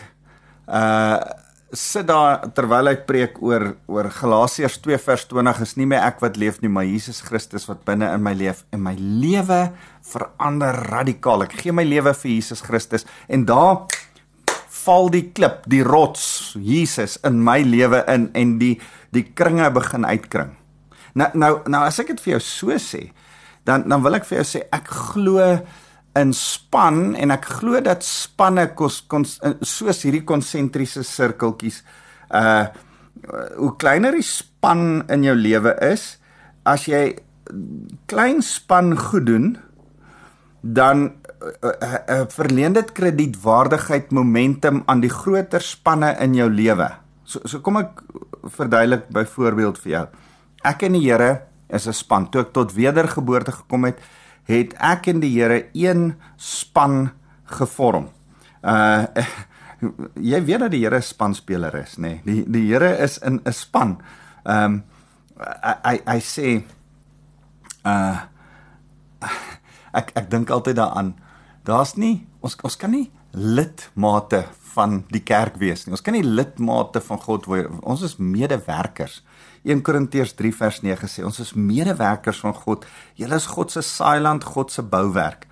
uh 0.68 1.39
sit 1.76 2.08
daar 2.08 2.48
terwyl 2.54 2.90
hy 2.90 2.96
preek 3.06 3.38
oor 3.44 3.74
oor 3.90 4.08
Galasiërs 4.10 4.80
2 4.82 4.98
vers 5.04 5.24
20 5.30 5.60
is 5.62 5.76
nie 5.78 5.86
meer 5.86 6.02
ek 6.02 6.18
wat 6.24 6.38
leef 6.40 6.58
nie 6.62 6.70
maar 6.72 6.88
Jesus 6.88 7.20
Christus 7.22 7.68
wat 7.68 7.84
binne 7.86 8.08
in 8.10 8.22
my 8.24 8.32
leef 8.34 8.64
en 8.74 8.82
my 8.82 8.96
lewe 8.98 9.60
verander 10.10 10.80
radikaal. 10.90 11.46
Ek 11.46 11.54
gee 11.62 11.74
my 11.74 11.84
lewe 11.86 12.14
vir 12.16 12.30
Jesus 12.32 12.64
Christus 12.66 13.06
en 13.30 13.46
daar 13.46 13.86
val 14.80 15.10
die 15.12 15.26
klip 15.36 15.62
die 15.70 15.82
rots 15.86 16.56
Jesus 16.58 17.18
in 17.26 17.38
my 17.44 17.60
lewe 17.62 18.02
in 18.10 18.30
en 18.34 18.56
die 18.62 18.74
die 19.14 19.26
kringe 19.36 19.68
begin 19.74 20.06
uitkring. 20.08 20.56
Nou 21.14 21.30
nou 21.38 21.52
nou 21.70 21.84
as 21.86 22.00
ek 22.02 22.14
dit 22.14 22.24
vir 22.24 22.36
jou 22.36 22.42
so 22.46 22.80
sê 22.82 23.10
dan 23.68 23.86
dan 23.86 24.02
wil 24.02 24.18
ek 24.18 24.26
vir 24.26 24.40
jou 24.40 24.48
sê 24.56 24.66
ek 24.74 24.90
glo 25.12 25.46
in 26.18 26.32
span 26.34 27.14
en 27.14 27.30
ek 27.30 27.44
glo 27.60 27.80
dat 27.80 28.02
spanne 28.02 28.66
kos 28.74 29.00
kons, 29.06 29.38
soos 29.62 30.02
hierdie 30.04 30.24
konsentriese 30.26 31.04
sirkeltjies 31.06 31.82
uh 32.34 32.68
hoe 33.30 33.74
kleiner 33.76 34.14
die 34.16 34.24
span 34.24 35.02
in 35.12 35.24
jou 35.26 35.34
lewe 35.36 35.74
is 35.84 36.16
as 36.64 36.86
jy 36.88 37.02
klein 38.08 38.40
span 38.42 38.94
goed 38.96 39.26
doen 39.28 39.50
dan 40.62 41.02
uh, 41.40 41.50
uh, 41.50 41.72
uh, 41.72 42.24
verleen 42.32 42.76
dit 42.76 42.92
kredietwaardigheid 42.96 44.10
momentum 44.12 44.82
aan 44.86 45.02
die 45.04 45.12
groter 45.12 45.64
spanne 45.64 46.12
in 46.20 46.36
jou 46.36 46.48
lewe. 46.52 46.88
So 47.24 47.40
so 47.48 47.64
kom 47.64 47.80
ek 47.80 48.02
verduidelik 48.56 49.08
byvoorbeeld 49.12 49.80
vir 49.84 49.92
jou. 49.92 50.04
Ek 50.68 50.84
en 50.84 50.96
die 50.98 51.04
Here 51.06 51.46
is 51.68 51.86
'n 51.88 51.92
span. 51.92 52.30
Toe 52.30 52.42
ek 52.42 52.52
tot 52.52 52.72
wedergeboorte 52.72 53.52
gekom 53.52 53.84
het 53.84 53.98
het 54.50 54.74
ek 54.76 55.08
en 55.12 55.22
die 55.22 55.32
Here 55.36 55.68
een 55.72 56.14
span 56.36 57.12
gevorm. 57.58 58.10
Uh 58.62 59.06
jy 60.32 60.42
weet 60.44 60.60
dat 60.66 60.72
die 60.74 60.82
Here 60.84 60.98
'n 60.98 61.02
spanspeler 61.02 61.74
is, 61.74 61.96
nê? 61.96 62.20
Nee. 62.20 62.22
Die 62.24 62.44
die 62.50 62.66
Here 62.72 62.96
is 62.98 63.18
in 63.18 63.40
'n 63.44 63.52
span. 63.52 64.00
Ehm 64.44 64.64
um, 64.64 64.84
hy 65.84 65.96
hy 66.04 66.20
sê 66.20 66.62
uh 67.84 68.18
ek 69.92 70.12
ek 70.14 70.30
dink 70.30 70.50
altyd 70.50 70.76
daaraan. 70.76 71.14
Daar's 71.64 71.96
nie 71.96 72.26
ons 72.40 72.56
ons 72.62 72.76
kan 72.76 72.90
nie 72.90 73.10
lidmate 73.32 74.44
van 74.74 75.04
die 75.10 75.22
kerk 75.22 75.56
wees 75.56 75.84
nie. 75.84 75.94
Ons 75.94 76.02
kan 76.02 76.14
nie 76.14 76.24
lidmate 76.26 77.00
van 77.00 77.18
God 77.18 77.46
word. 77.46 77.70
Ons 77.82 78.02
is 78.02 78.16
medewerkers. 78.16 79.22
1 79.62 79.82
Korintiërs 79.84 80.32
3 80.38 80.52
vers 80.56 80.80
9 80.82 81.08
sê 81.10 81.24
ons 81.26 81.40
is 81.42 81.52
medewerkers 81.52 82.40
van 82.40 82.54
God. 82.56 82.86
Julle 83.20 83.36
is 83.36 83.48
God 83.50 83.72
se 83.72 83.82
saailand, 83.84 84.44
God 84.44 84.72
se 84.72 84.82
bouwerk. 84.82 85.46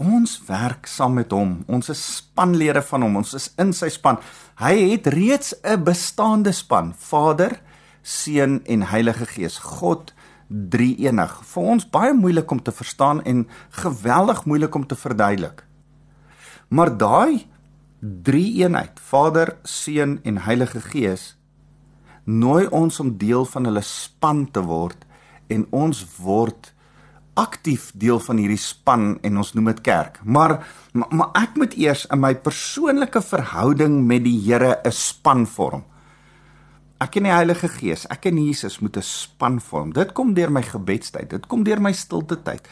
Ons 0.00 0.38
werk 0.48 0.88
saam 0.88 1.18
met 1.20 1.32
hom. 1.32 1.58
Ons 1.68 1.90
is 1.92 2.00
spanlede 2.16 2.82
van 2.88 3.04
hom. 3.04 3.18
Ons 3.20 3.34
is 3.36 3.50
in 3.60 3.72
sy 3.76 3.88
span. 3.92 4.20
Hy 4.60 4.74
het 4.92 5.06
reeds 5.12 5.54
'n 5.64 5.84
bestaande 5.84 6.52
span: 6.52 6.94
Vader, 6.96 7.60
Seun 8.02 8.60
en 8.64 8.82
Heilige 8.82 9.26
Gees. 9.26 9.58
God 9.58 10.14
drie-enig. 10.48 11.44
Vir 11.44 11.62
ons 11.62 11.90
baie 11.90 12.12
moeilik 12.12 12.50
om 12.50 12.62
te 12.62 12.72
verstaan 12.72 13.22
en 13.22 13.46
geweldig 13.70 14.44
moeilik 14.44 14.74
om 14.74 14.86
te 14.86 14.96
verduidelik. 14.96 15.64
Maar 16.68 16.96
daai 16.96 17.46
drie-eenheid, 18.00 19.00
Vader, 19.00 19.56
Seun 19.62 20.20
en 20.22 20.38
Heilige 20.38 20.80
Gees, 20.80 21.36
nooi 22.24 22.66
ons 22.66 23.00
om 23.00 23.16
deel 23.18 23.44
van 23.44 23.64
hulle 23.64 23.82
span 23.82 24.44
te 24.50 24.62
word 24.64 25.06
en 25.48 25.66
ons 25.70 26.04
word 26.20 26.72
aktief 27.40 27.90
deel 27.94 28.20
van 28.22 28.40
hierdie 28.40 28.60
span 28.60 29.14
en 29.24 29.38
ons 29.40 29.52
noem 29.56 29.70
dit 29.72 29.82
kerk. 29.86 30.18
Maar, 30.24 30.58
maar 30.92 31.14
maar 31.14 31.30
ek 31.42 31.56
moet 31.60 31.76
eers 31.78 32.06
in 32.12 32.20
my 32.20 32.34
persoonlike 32.34 33.22
verhouding 33.24 34.00
met 34.06 34.24
die 34.24 34.36
Here 34.44 34.80
'n 34.84 34.92
span 34.92 35.46
vorm. 35.46 35.84
Ek 37.00 37.16
en 37.16 37.22
die 37.22 37.32
Heilige 37.32 37.68
Gees, 37.68 38.06
ek 38.10 38.26
en 38.26 38.36
Jesus 38.36 38.80
moet 38.80 38.96
'n 38.96 39.02
span 39.02 39.60
vorm. 39.60 39.92
Dit 39.92 40.12
kom 40.12 40.34
deur 40.34 40.50
my 40.50 40.62
gebedstyd, 40.62 41.30
dit 41.30 41.46
kom 41.46 41.62
deur 41.64 41.80
my 41.80 41.92
stilte 41.92 42.42
tyd. 42.42 42.68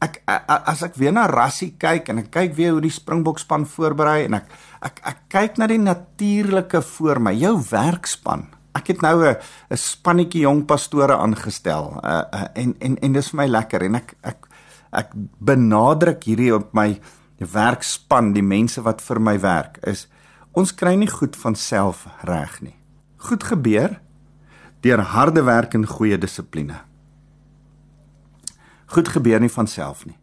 Ek 0.00 0.22
as 0.26 0.82
ek 0.82 0.94
weer 0.94 1.12
na 1.12 1.26
Rassie 1.26 1.74
kyk 1.78 2.08
en 2.08 2.18
ek 2.18 2.30
kyk 2.30 2.54
weer 2.54 2.72
hoe 2.72 2.80
die 2.80 2.90
Springbok 2.90 3.38
span 3.38 3.66
voorberei 3.66 4.24
en 4.24 4.34
ek 4.34 4.46
ek 4.82 5.00
ek 5.04 5.18
kyk 5.28 5.58
na 5.58 5.66
die 5.66 5.78
natuurlike 5.78 6.82
voor 6.82 7.20
my, 7.20 7.32
jou 7.32 7.62
werkspan 7.70 8.48
ek 8.74 8.86
het 8.86 9.00
nou 9.02 9.24
'n 9.24 9.36
'n 9.70 9.76
spannetjie 9.76 10.40
jong 10.40 10.64
pastore 10.66 11.16
aangestel. 11.16 12.00
Uh, 12.04 12.22
uh 12.32 12.46
en 12.54 12.74
en 12.78 12.98
en 12.98 13.12
dis 13.12 13.30
vir 13.30 13.36
my 13.36 13.46
lekker 13.46 13.82
en 13.82 13.94
ek 13.94 14.14
ek 14.22 14.48
ek 14.92 15.10
benadruk 15.38 16.24
hierdie 16.24 16.54
op 16.54 16.72
my 16.74 17.00
werkspan, 17.38 18.32
die 18.32 18.42
mense 18.42 18.82
wat 18.82 19.00
vir 19.02 19.20
my 19.20 19.40
werk, 19.40 19.78
is 19.82 20.06
ons 20.52 20.74
kry 20.74 20.94
nie 20.94 21.10
goed 21.10 21.36
van 21.36 21.54
self 21.54 22.06
reg 22.22 22.60
nie. 22.60 22.76
Goed 23.16 23.44
gebeur 23.44 24.00
deur 24.82 24.98
harde 24.98 25.42
werk 25.42 25.74
en 25.74 25.86
goeie 25.86 26.18
dissipline. 26.18 26.80
Goed 28.86 29.08
gebeur 29.08 29.40
nie 29.40 29.50
van 29.50 29.66
self 29.66 30.06
nie. 30.06 30.18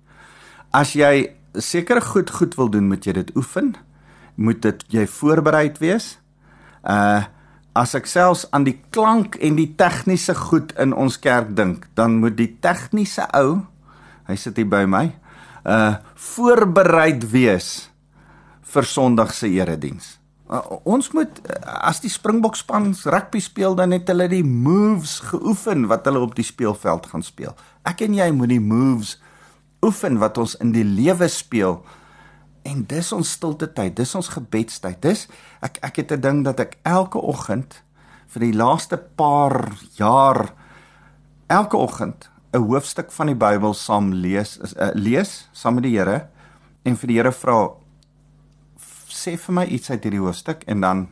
As 0.72 0.94
jy 0.94 1.36
sekere 1.54 2.02
goed 2.02 2.30
goed 2.30 2.56
wil 2.56 2.70
doen, 2.70 2.88
moet 2.88 3.06
jy 3.06 3.14
dit 3.14 3.36
oefen. 3.36 3.76
Moet 4.36 4.62
dit 4.62 4.84
jy 4.90 5.08
voorbereid 5.08 5.80
wees. 5.80 6.18
Uh 6.84 7.24
as 7.78 7.96
ek 7.98 8.10
selfs 8.10 8.46
aan 8.56 8.66
die 8.68 8.78
klank 8.94 9.38
en 9.44 9.58
die 9.60 9.70
tegniese 9.78 10.36
goed 10.36 10.74
in 10.82 10.94
ons 10.94 11.20
kerk 11.22 11.54
dink, 11.58 11.86
dan 11.96 12.20
moet 12.24 12.38
die 12.40 12.52
tegniese 12.62 13.28
ou, 13.38 13.62
hy 14.30 14.38
sit 14.38 14.58
hier 14.60 14.70
by 14.70 14.86
my, 14.90 15.10
uh 15.66 16.00
voorbereid 16.20 17.24
wees 17.32 17.90
vir 18.70 18.86
Sondag 18.86 19.34
se 19.34 19.50
erediens. 19.50 20.18
Uh, 20.50 20.62
ons 20.90 21.12
moet 21.14 21.42
as 21.62 22.02
die 22.02 22.10
Springbok 22.10 22.58
span 22.58 22.90
rugby 23.06 23.42
speel 23.44 23.76
dan 23.78 23.94
het 23.94 24.10
hulle 24.10 24.26
die 24.32 24.46
moves 24.46 25.20
geoefen 25.30 25.86
wat 25.92 26.08
hulle 26.10 26.24
op 26.26 26.34
die 26.38 26.46
speelveld 26.46 27.06
gaan 27.12 27.26
speel. 27.26 27.54
Ek 27.86 28.02
en 28.06 28.18
jy 28.18 28.30
moet 28.34 28.54
die 28.56 28.64
moves 28.64 29.18
oefen 29.86 30.18
wat 30.20 30.40
ons 30.42 30.58
in 30.60 30.74
die 30.74 30.86
lewe 30.86 31.30
speel 31.32 31.80
En 32.64 32.84
dis 32.86 33.12
ons 33.12 33.32
stilte 33.32 33.74
tyd, 33.74 33.96
dis 33.96 34.16
ons 34.16 34.28
gebedstyd. 34.28 35.02
Dis 35.02 35.28
ek 35.62 35.80
ek 35.82 35.96
het 35.96 36.12
'n 36.12 36.22
ding 36.22 36.44
dat 36.44 36.60
ek 36.60 36.78
elke 36.84 37.18
oggend 37.18 37.84
vir 38.28 38.40
die 38.40 38.54
laaste 38.54 38.98
paar 38.98 39.72
jaar 39.98 40.54
elke 41.48 41.78
oggend 41.78 42.30
'n 42.54 42.58
hoofstuk 42.58 43.12
van 43.12 43.28
die 43.28 43.36
Bybel 43.36 43.74
saam 43.74 44.14
lees, 44.14 44.60
uh, 44.78 44.90
lees 44.94 45.50
saam 45.52 45.74
met 45.76 45.84
die 45.84 45.98
Here 45.98 46.28
en 46.84 46.98
vir 46.98 47.08
die 47.08 47.18
Here 47.18 47.32
vra 47.32 47.70
sê 49.10 49.38
vir 49.38 49.54
my 49.54 49.66
iets 49.66 49.90
uit 49.90 50.04
hierdie 50.04 50.22
hoofstuk 50.22 50.64
en 50.68 50.82
dan 50.82 51.08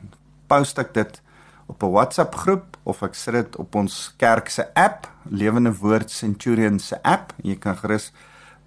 post 0.48 0.80
ek 0.80 0.94
dit 0.94 1.22
op 1.68 1.84
'n 1.84 1.92
WhatsApp 1.92 2.36
groep 2.36 2.78
of 2.84 3.04
ek 3.04 3.16
sit 3.16 3.34
dit 3.34 3.56
op 3.56 3.76
ons 3.76 4.14
kerk 4.18 4.50
se 4.50 4.64
app, 4.74 5.08
Lewende 5.30 5.74
Woord 5.74 6.12
Centurion 6.12 6.80
se 6.80 7.04
app. 7.04 7.34
Jy 7.44 7.56
kan 7.56 7.76
gerus 7.78 8.12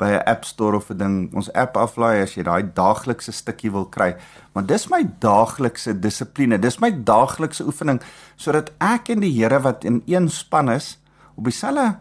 by 0.01 0.11
'n 0.17 0.23
App 0.27 0.45
Store 0.45 0.77
of 0.77 0.91
'n 0.91 0.99
ding 0.99 1.17
ons 1.37 1.53
app 1.53 1.77
aflaai 1.77 2.23
as 2.23 2.35
jy 2.35 2.43
daai 2.43 2.63
daaglikse 2.75 3.33
stukkie 3.33 3.73
wil 3.73 3.87
kry. 3.87 4.17
Maar 4.55 4.67
dis 4.67 4.89
my 4.89 5.03
daaglikse 5.21 6.01
dissipline, 6.01 6.59
dis 6.59 6.81
my 6.81 6.91
daaglikse 6.91 7.65
oefening 7.65 8.01
sodat 8.37 8.73
ek 8.81 9.11
en 9.11 9.21
die 9.21 9.33
Here 9.33 9.61
wat 9.61 9.85
in 9.85 10.03
een 10.07 10.29
span 10.29 10.71
is 10.71 10.99
op 11.37 11.45
dieselfde 11.45 11.97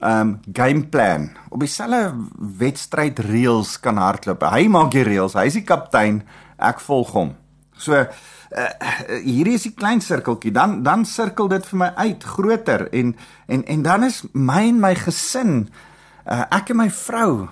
um 0.00 0.40
game 0.52 0.84
plan 0.84 1.30
op 1.50 1.60
dieselfde 1.60 2.12
wedstryd 2.58 3.18
reëls 3.18 3.80
kan 3.80 3.96
hardloop. 3.96 4.42
Hy 4.42 4.68
maak 4.68 4.90
die 4.90 5.04
reëls, 5.04 5.34
hy 5.34 5.46
is 5.46 5.54
die 5.54 5.64
kaptein, 5.64 6.22
ek 6.58 6.80
volg 6.80 7.12
hom. 7.12 7.34
So 7.76 7.94
uh, 7.94 8.68
hierdie 9.24 9.56
is 9.58 9.66
die 9.66 9.74
klein 9.74 10.00
sirkeltjie, 10.04 10.52
dan 10.54 10.82
dan 10.82 11.04
sirkel 11.08 11.48
dit 11.48 11.66
vir 11.66 11.78
my 11.78 11.90
uit 11.96 12.24
groter 12.24 12.88
en 12.92 13.14
en 13.48 13.64
en 13.64 13.82
dan 13.82 14.04
is 14.04 14.22
my 14.32 14.62
en 14.68 14.80
my 14.80 14.94
gesin, 14.94 15.68
uh, 16.26 16.44
ek 16.50 16.70
en 16.70 16.76
my 16.76 16.90
vrou, 16.90 17.48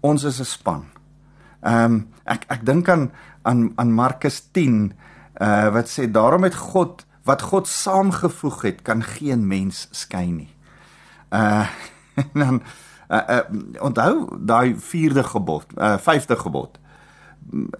ons 0.00 0.24
is 0.24 0.40
'n 0.40 0.44
span. 0.44 0.84
Ehm 1.62 1.84
um, 1.84 2.08
ek 2.24 2.44
ek 2.48 2.64
dink 2.66 2.88
aan 2.88 3.10
aan 3.42 3.72
aan 3.76 3.92
Markus 3.92 4.40
10 4.52 4.92
uh 5.40 5.68
wat 5.74 5.88
sê 5.88 6.10
daarom 6.10 6.42
het 6.42 6.54
God 6.54 7.06
wat 7.24 7.42
God 7.42 7.68
saamgevoeg 7.68 8.62
het 8.62 8.82
kan 8.82 9.02
geen 9.02 9.46
mens 9.46 9.88
skei 9.90 10.30
nie. 10.30 10.52
Uh 11.30 11.66
dan 12.42 12.62
uh, 13.10 13.22
uh 13.28 13.82
onthou 13.82 14.38
daai 14.38 14.74
4de 14.74 15.24
gebod, 15.24 15.66
uh 15.76 15.96
5de 15.98 16.36
gebod. 16.36 16.78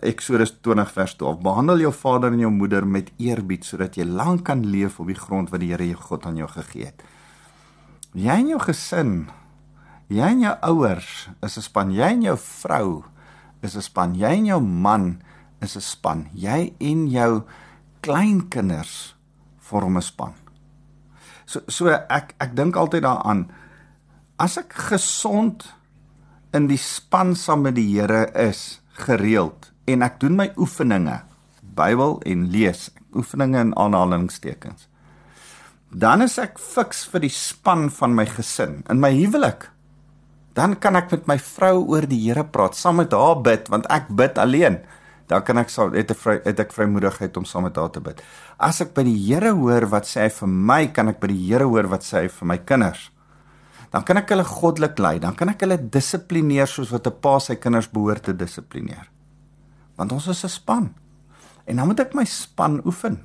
Eksodus 0.00 0.54
20 0.61 0.92
vers 0.92 1.14
12. 1.16 1.40
Behandel 1.44 1.78
jou 1.78 1.92
vader 1.92 2.32
en 2.32 2.38
jou 2.38 2.50
moeder 2.50 2.87
met 2.87 3.11
eerbied 3.16 3.64
sodat 3.64 3.97
jy 3.97 4.04
lank 4.04 4.44
kan 4.44 4.64
leef 4.66 5.00
op 5.00 5.06
die 5.06 5.18
grond 5.18 5.50
wat 5.50 5.61
die 5.61 5.73
Here 5.73 5.87
jou 5.87 6.00
God 6.00 6.26
aan 6.26 6.37
jou 6.37 6.49
gegee 6.49 6.88
het. 6.88 7.02
Jy 8.16 8.38
en 8.40 8.49
jou 8.49 8.61
gesin, 8.61 9.28
jy 10.08 10.32
en 10.32 10.40
jou 10.40 10.56
ouers 10.62 11.28
is 11.42 11.56
'n 11.58 11.62
span, 11.62 11.90
jy 11.92 12.08
en 12.12 12.22
jou 12.22 12.36
vrou 12.36 13.04
is 13.62 13.76
'n 13.76 13.82
span. 13.82 14.14
Jy 14.14 14.32
en 14.38 14.46
jou 14.46 14.60
man 14.60 15.22
is 15.60 15.76
'n 15.76 15.80
span. 15.80 16.28
Jy 16.34 16.74
en 16.80 17.08
jou 17.10 17.42
kleinkinders 18.00 19.14
vorm 19.58 19.96
'n 19.96 20.02
span. 20.02 20.34
So 21.46 21.60
so 21.68 21.88
ek 21.88 22.34
ek 22.38 22.54
dink 22.54 22.76
altyd 22.76 23.02
daaraan 23.02 23.50
as 24.38 24.56
ek 24.58 24.72
gesond 24.72 25.74
in 26.52 26.66
die 26.66 26.78
span 26.78 27.34
saam 27.34 27.62
met 27.62 27.74
die 27.74 28.00
Here 28.00 28.30
is 28.34 28.80
gereeld 28.92 29.72
en 29.86 30.02
ek 30.02 30.20
doen 30.20 30.36
my 30.36 30.52
oefeninge 30.56 31.22
Bybel 31.62 32.20
en 32.26 32.50
lees 32.50 32.90
oefeninge 33.14 33.60
in 33.60 33.76
aanhalingstekens 33.76 34.88
dan 35.90 36.22
is 36.22 36.38
ek 36.38 36.58
fiks 36.58 37.06
vir 37.08 37.20
die 37.20 37.32
span 37.32 37.90
van 37.90 38.14
my 38.14 38.26
gesin 38.26 38.84
in 38.90 39.00
my 39.00 39.10
huwelik 39.10 39.70
dan 40.58 40.74
kan 40.82 40.98
ek 40.98 41.12
met 41.14 41.28
my 41.30 41.38
vrou 41.38 41.84
oor 41.94 42.06
die 42.08 42.18
Here 42.26 42.42
praat, 42.44 42.74
saam 42.74 42.98
met 42.98 43.14
haar 43.14 43.38
bid 43.44 43.68
want 43.70 43.86
ek 43.94 44.10
bid 44.18 44.38
alleen. 44.42 44.80
Dan 45.28 45.44
kan 45.44 45.60
ek 45.60 45.68
sal 45.70 45.92
het 45.92 46.10
vry 46.16 46.38
het 46.44 46.60
ek 46.62 46.72
vrymoedigheid 46.72 47.36
om 47.36 47.44
saam 47.46 47.66
met 47.68 47.76
haar 47.76 47.92
te 47.92 48.00
bid. 48.00 48.22
As 48.58 48.80
ek 48.80 48.94
by 48.96 49.04
die 49.06 49.18
Here 49.26 49.52
hoor 49.54 49.86
wat 49.92 50.08
sê 50.08 50.24
hy 50.24 50.32
vir 50.32 50.48
my, 50.72 50.80
kan 50.96 51.12
ek 51.12 51.20
by 51.20 51.30
die 51.30 51.42
Here 51.50 51.68
hoor 51.68 51.90
wat 51.92 52.06
sê 52.06 52.24
hy 52.24 52.32
vir 52.32 52.48
my 52.48 52.58
kinders. 52.64 53.10
Dan 53.92 54.04
kan 54.08 54.20
ek 54.20 54.32
hulle 54.32 54.44
goddelik 54.44 54.98
lei, 55.00 55.16
dan 55.20 55.36
kan 55.36 55.52
ek 55.52 55.62
hulle 55.64 55.78
dissiplineer 55.78 56.68
soos 56.68 56.90
wat 56.92 57.06
'n 57.06 57.20
pa 57.20 57.38
sy 57.38 57.56
kinders 57.56 57.88
behoort 57.88 58.24
te 58.24 58.32
dissiplineer. 58.32 59.08
Want 59.96 60.12
ons 60.12 60.28
is 60.28 60.44
'n 60.44 60.48
span. 60.48 60.94
En 61.66 61.76
dan 61.76 61.86
moet 61.86 62.00
ek 62.00 62.14
my 62.14 62.24
span 62.24 62.80
oefen. 62.84 63.20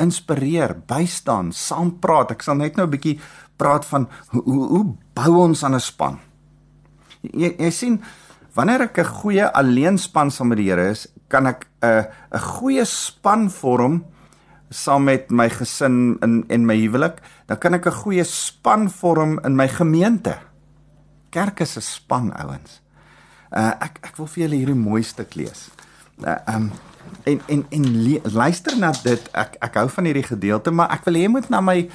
Inspireer, 0.00 0.76
bystaan, 0.86 1.52
saam 1.52 1.98
praat. 2.00 2.30
Ek 2.30 2.42
sal 2.42 2.56
net 2.56 2.76
nou 2.76 2.86
'n 2.86 2.90
bietjie 2.90 3.20
praat 3.56 3.84
van 3.84 4.08
hoe 4.32 4.42
hoe, 4.42 4.68
hoe 4.68 4.96
bou 5.14 5.36
ons 5.44 5.64
aan 5.64 5.74
'n 5.74 5.80
span? 5.80 6.18
Jy, 7.32 7.54
jy 7.58 7.70
sien 7.70 8.02
wanneer 8.56 8.88
ek 8.88 8.98
'n 8.98 9.12
goeie 9.20 9.46
alleenspan 9.52 10.30
saam 10.30 10.48
met 10.48 10.58
die 10.58 10.70
Here 10.70 10.90
is, 10.90 11.08
kan 11.28 11.46
ek 11.46 11.66
'n 11.82 12.06
'n 12.32 12.40
goeie 12.40 12.84
span 12.84 13.50
vorm 13.50 14.04
saam 14.70 15.04
met 15.04 15.30
my 15.30 15.48
gesin 15.48 16.18
in 16.22 16.44
en 16.48 16.66
my 16.66 16.76
huwelik, 16.76 17.20
dan 17.46 17.58
kan 17.58 17.74
ek 17.74 17.86
'n 17.86 18.00
goeie 18.02 18.24
span 18.24 18.90
vorm 18.90 19.38
in 19.44 19.56
my 19.56 19.68
gemeente. 19.68 20.38
Kerk 21.30 21.60
is 21.60 21.76
'n 21.76 21.82
span 21.82 22.32
ouens. 22.32 22.80
Uh 23.52 23.72
ek 23.80 23.98
ek 24.02 24.16
wil 24.16 24.26
vir 24.26 24.42
julle 24.42 24.56
hierdie 24.56 24.74
mooi 24.74 25.02
stuk 25.02 25.34
lees. 25.34 25.70
Uh 26.24 26.36
um 26.54 26.72
en 27.24 27.40
en 27.48 27.66
en 27.70 27.84
luister 28.32 28.76
na 28.78 28.92
dit. 28.92 29.28
Ek 29.32 29.56
ek 29.60 29.74
hou 29.74 29.88
van 29.88 30.04
hierdie 30.04 30.26
gedeelte, 30.26 30.70
maar 30.70 30.90
ek 30.90 31.04
wil 31.04 31.14
hê 31.14 31.22
jy 31.26 31.28
moet 31.28 31.50
na 31.50 31.60
my 31.60 31.88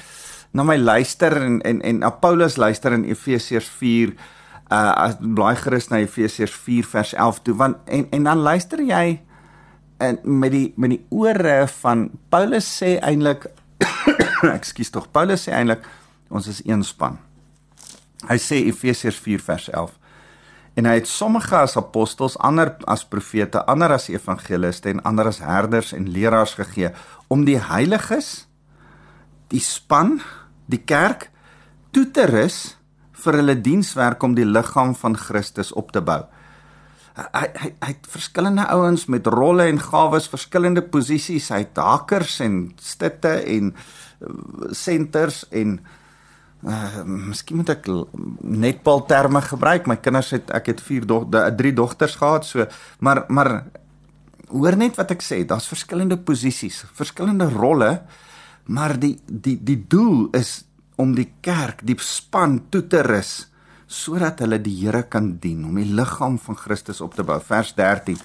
na 0.52 0.62
my 0.62 0.76
luister 0.76 1.36
en 1.42 1.60
en 1.60 1.82
en 1.82 1.98
na 1.98 2.10
Paulus 2.10 2.56
luister 2.56 2.92
in 2.92 3.04
Efesiërs 3.04 3.68
4 3.68 4.14
uh 4.72 4.92
as 5.06 5.16
blaai 5.20 5.56
gerus 5.60 5.90
na 5.90 6.00
Efesiërs 6.00 6.54
4 6.64 6.88
vers 6.94 7.12
11 7.14 7.40
toe 7.46 7.54
want 7.60 7.76
en 7.86 8.06
en 8.10 8.28
dan 8.28 8.44
luister 8.46 8.80
jy 8.80 9.20
en 10.02 10.18
met 10.24 10.52
die 10.54 10.68
met 10.76 10.94
die 10.94 11.02
ore 11.10 11.66
van 11.82 12.08
Paulus 12.32 12.68
sê 12.80 12.96
eintlik 13.00 13.46
ekskuus 14.56 14.92
tog 14.94 15.10
Paulus 15.12 15.44
sê 15.46 15.54
eintlik 15.56 15.84
ons 16.32 16.46
is 16.48 16.62
een 16.64 16.80
span. 16.80 17.18
Hy 18.24 18.38
sê 18.40 18.62
Efesiërs 18.70 19.18
4 19.20 19.42
vers 19.44 19.68
11 19.68 19.98
en 20.80 20.86
hy 20.88 20.94
het 20.96 21.08
sommige 21.08 21.52
as 21.52 21.76
apostels, 21.76 22.38
ander 22.40 22.70
as 22.88 23.02
profete, 23.04 23.60
ander 23.68 23.92
as 23.92 24.08
evangeliste 24.08 24.88
en 24.88 25.02
ander 25.04 25.28
as 25.28 25.42
herders 25.44 25.92
en 25.92 26.08
leraars 26.08 26.54
gegee 26.56 26.94
om 27.28 27.44
die 27.44 27.58
heiliges 27.60 28.46
die 29.52 29.60
span, 29.60 30.22
die 30.64 30.80
kerk 30.80 31.28
toe 31.92 32.06
te 32.08 32.24
rus 32.30 32.78
vir 33.24 33.38
hulle 33.40 33.56
dienswerk 33.60 34.22
om 34.22 34.36
die 34.36 34.46
liggaam 34.46 34.94
van 34.98 35.16
Christus 35.18 35.72
op 35.78 35.92
te 35.92 36.02
bou. 36.04 36.20
Hy 37.12 37.48
hy 37.60 37.70
hy 37.82 37.88
het 37.90 38.06
verskillende 38.08 38.64
ouens 38.72 39.04
met 39.12 39.26
rolle 39.28 39.66
en 39.68 39.80
gawes, 39.80 40.30
verskillende 40.32 40.82
posisies, 40.82 41.50
hy 41.52 41.64
het 41.66 41.76
hakers 41.76 42.38
en 42.40 42.62
stitte 42.80 43.34
en 43.42 43.74
senters 44.72 45.42
uh, 45.50 45.60
en 45.60 45.76
uh 46.62 47.02
miskien 47.02 47.58
moet 47.58 47.72
ek 47.74 47.88
netbal 48.40 49.04
terme 49.10 49.42
gebruik. 49.44 49.88
My 49.90 49.98
kinders 50.00 50.30
het 50.32 50.50
ek 50.54 50.72
het 50.72 50.82
vier 50.86 51.06
dog, 51.06 51.28
drie 51.58 51.74
dogters 51.74 52.16
gehad, 52.16 52.46
so 52.46 52.66
maar 53.00 53.24
maar 53.28 53.52
hoor 54.52 54.76
net 54.76 54.96
wat 55.00 55.12
ek 55.14 55.24
sê, 55.24 55.42
daar's 55.48 55.68
verskillende 55.68 56.18
posisies, 56.20 56.82
verskillende 56.96 57.48
rolle, 57.52 57.92
maar 58.72 58.96
die 59.00 59.16
die 59.26 59.58
die 59.60 59.80
doel 59.88 60.28
is 60.38 60.62
om 61.02 61.16
die 61.16 61.28
kerk, 61.44 61.82
die 61.82 61.98
span 61.98 62.60
toe 62.70 62.86
te 62.86 63.02
rus 63.06 63.48
sodat 63.92 64.40
hulle 64.40 64.56
die 64.62 64.72
Here 64.78 65.02
kan 65.04 65.34
dien, 65.42 65.66
om 65.68 65.76
die 65.76 65.84
liggaam 65.84 66.38
van 66.40 66.56
Christus 66.56 67.02
op 67.04 67.12
te 67.12 67.26
bou. 67.28 67.36
Vers 67.44 67.74
13. 67.76 68.16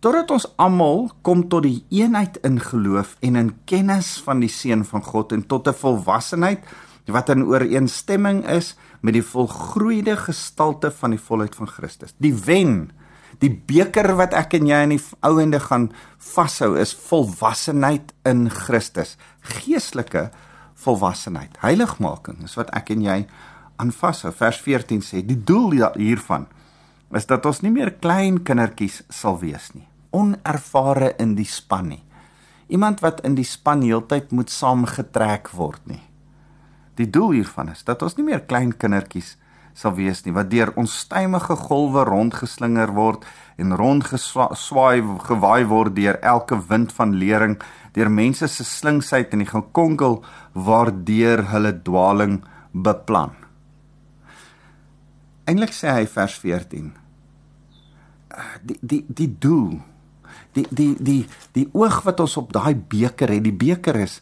Totdat 0.00 0.30
ons 0.30 0.46
almal 0.62 1.08
kom 1.26 1.42
tot 1.50 1.66
die 1.66 1.82
eenheid 1.90 2.38
in 2.46 2.60
geloof 2.62 3.16
en 3.26 3.40
in 3.40 3.50
kennis 3.68 4.14
van 4.24 4.40
die 4.40 4.52
seun 4.52 4.84
van 4.86 5.02
God 5.04 5.34
en 5.34 5.42
tot 5.42 5.68
'n 5.68 5.74
volwassenheid 5.74 6.62
wat 7.10 7.28
in 7.28 7.44
ooreenstemming 7.44 8.46
is 8.48 8.76
met 9.02 9.14
die 9.14 9.24
volgroeide 9.24 10.16
gestalte 10.16 10.90
van 10.90 11.10
die 11.10 11.20
volheid 11.20 11.54
van 11.54 11.68
Christus. 11.68 12.14
Die 12.18 12.34
wen, 12.34 12.92
die 13.40 13.50
beker 13.50 14.14
wat 14.16 14.32
ek 14.32 14.54
en 14.54 14.66
jy 14.66 14.82
in 14.82 14.94
die 14.94 15.02
ouende 15.20 15.60
gaan 15.60 15.90
vashou 16.18 16.78
is 16.78 16.94
volwassenheid 16.94 18.12
in 18.24 18.48
Christus. 18.50 19.16
Geestelike 19.40 20.30
volwassenheid. 20.84 21.58
Heiligmaking 21.64 22.44
is 22.46 22.56
wat 22.58 22.70
ek 22.76 22.92
en 22.94 23.04
jy 23.04 23.18
aan 23.80 23.92
vashou. 23.92 24.32
Vers 24.36 24.60
14 24.64 25.02
sê 25.04 25.22
die 25.26 25.38
doel 25.38 25.76
hiervan 25.96 26.46
is 27.16 27.26
dat 27.26 27.46
ons 27.48 27.62
nie 27.64 27.72
meer 27.74 27.90
klein 27.98 28.42
kindertjies 28.46 29.02
sal 29.10 29.40
wees 29.40 29.72
nie. 29.74 29.86
Onervare 30.14 31.14
in 31.22 31.34
die 31.38 31.48
span 31.48 31.90
nie. 31.94 32.02
Iemand 32.70 33.02
wat 33.02 33.22
in 33.26 33.34
die 33.34 33.46
span 33.46 33.82
heeltyd 33.82 34.30
moet 34.30 34.50
saamgetrek 34.50 35.50
word 35.58 35.82
nie. 35.90 36.02
Die 37.00 37.08
doel 37.10 37.40
hiervan 37.40 37.72
is 37.72 37.82
dat 37.86 38.02
ons 38.06 38.16
nie 38.18 38.26
meer 38.28 38.44
klein 38.46 38.76
kindertjies 38.76 39.36
sal 39.74 39.94
wees 39.96 40.24
nie 40.26 40.34
wat 40.34 40.50
deur 40.50 40.72
onstuimige 40.78 41.56
golwe 41.66 42.04
rondgeslinger 42.08 42.92
word 42.96 43.26
en 43.60 43.74
rondgeswaai 43.78 45.00
gewaai 45.28 45.64
word 45.70 45.96
deur 45.96 46.18
elke 46.20 46.58
wind 46.70 46.92
van 46.96 47.14
lering 47.22 47.56
deur 47.96 48.10
mense 48.10 48.48
se 48.48 48.64
slinksheid 48.64 49.32
en 49.34 49.44
die 49.44 49.50
gekonkel 49.50 50.20
waardeur 50.54 51.44
hulle 51.52 51.74
dwaling 51.82 52.40
beplan. 52.72 53.36
Eintlik 55.50 55.74
sê 55.74 55.92
hy 55.94 56.06
vers 56.06 56.36
14 56.38 56.90
die 58.62 58.78
die 58.80 59.04
die 59.08 59.30
doel 59.38 59.78
die 60.54 60.66
die 60.70 60.94
die 60.98 61.22
die 61.56 61.66
oog 61.72 62.02
wat 62.06 62.20
ons 62.22 62.36
op 62.40 62.52
daai 62.54 62.74
beker 62.74 63.32
het 63.34 63.44
die 63.44 63.54
beker 63.54 63.98
is 64.00 64.20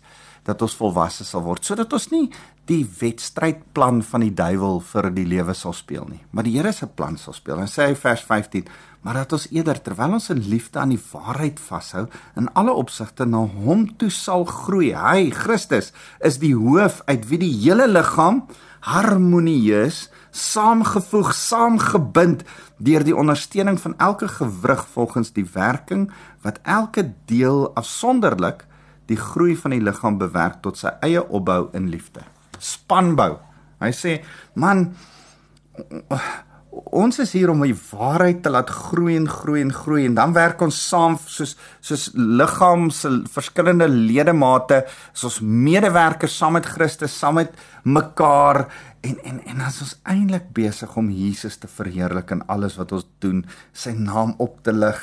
dat 0.48 0.62
ons 0.64 0.76
volwasse 0.78 1.26
sal 1.28 1.44
word 1.44 1.64
sodat 1.64 1.92
ons 1.92 2.08
nie 2.12 2.26
die 2.68 2.82
wedstrydplan 3.00 4.02
van 4.04 4.24
die 4.24 4.34
duiwel 4.36 4.80
vir 4.90 5.10
die 5.16 5.26
lewe 5.28 5.56
sal 5.56 5.76
speel 5.76 6.08
nie 6.08 6.22
maar 6.32 6.48
die 6.48 6.56
Here 6.56 6.72
se 6.72 6.88
plan 6.88 7.18
sal 7.20 7.36
speel 7.36 7.60
en 7.60 7.70
sê 7.70 7.90
hy 7.90 7.98
vers 7.98 8.24
15 8.24 8.68
maar 9.02 9.20
dat 9.20 9.32
ons 9.36 9.46
eerder 9.54 9.80
terwyl 9.82 10.16
ons 10.18 10.30
in 10.34 10.42
liefde 10.50 10.80
aan 10.82 10.92
die 10.94 11.02
waarheid 11.12 11.60
vashou 11.62 12.06
in 12.40 12.48
alle 12.58 12.74
opsigte 12.74 13.26
na 13.26 13.44
hom 13.64 13.86
toe 14.00 14.10
sal 14.12 14.46
groei 14.48 14.92
hy 14.96 15.30
Christus 15.34 15.92
is 16.24 16.40
die 16.42 16.54
hoof 16.56 17.02
uit 17.06 17.26
wie 17.30 17.40
die 17.44 17.52
hele 17.62 17.88
liggaam 17.88 18.44
harmonieus 18.88 20.06
saamgevoeg 20.34 21.32
saamgebind 21.34 22.44
deur 22.78 23.04
die 23.06 23.16
ondersteuning 23.16 23.80
van 23.80 23.96
elke 23.98 24.28
gewrig 24.28 24.86
volgens 24.94 25.32
die 25.34 25.46
werking 25.54 26.08
wat 26.46 26.62
elke 26.62 27.08
deel 27.30 27.68
afsonderlik 27.74 28.66
die 29.08 29.18
groei 29.18 29.56
van 29.56 29.74
die 29.74 29.82
liggaam 29.82 30.18
bewerk 30.20 30.60
tot 30.62 30.76
sy 30.76 30.92
eie 31.00 31.22
opbou 31.24 31.70
in 31.72 31.88
liefde. 31.88 32.20
Spanbou 32.60 33.38
Hy 33.78 33.92
sê, 33.94 34.22
"Man, 34.54 34.94
ons 36.86 37.18
is 37.18 37.32
hier 37.34 37.50
om 37.50 37.62
die 37.64 37.74
waarheid 37.74 38.42
te 38.44 38.50
laat 38.52 38.70
groei 38.70 39.16
en 39.18 39.26
groei 39.28 39.62
en 39.64 39.72
groei 39.74 40.04
en 40.06 40.14
dan 40.18 40.34
werk 40.36 40.60
ons 40.62 40.76
saam 40.88 41.16
soos 41.26 41.56
soos 41.84 42.08
liggaam 42.14 42.88
se 42.94 43.10
verskillende 43.32 43.88
ledemate, 43.90 44.84
soos 45.12 45.40
medewerkers 45.42 46.36
saam 46.38 46.56
met 46.58 46.68
Christus, 46.68 47.16
saam 47.18 47.40
met 47.40 47.56
mekaar 47.84 48.66
en 49.02 49.18
en 49.24 49.40
en 49.46 49.64
as 49.66 49.80
ons 49.82 49.96
eintlik 50.06 50.50
besig 50.54 50.96
om 50.96 51.10
Jesus 51.10 51.58
te 51.58 51.70
verheerlik 51.70 52.32
in 52.34 52.44
alles 52.46 52.78
wat 52.78 52.92
ons 52.92 53.06
doen, 53.22 53.44
sy 53.72 53.94
naam 53.96 54.34
op 54.38 54.62
te 54.62 54.74
lig 54.74 55.00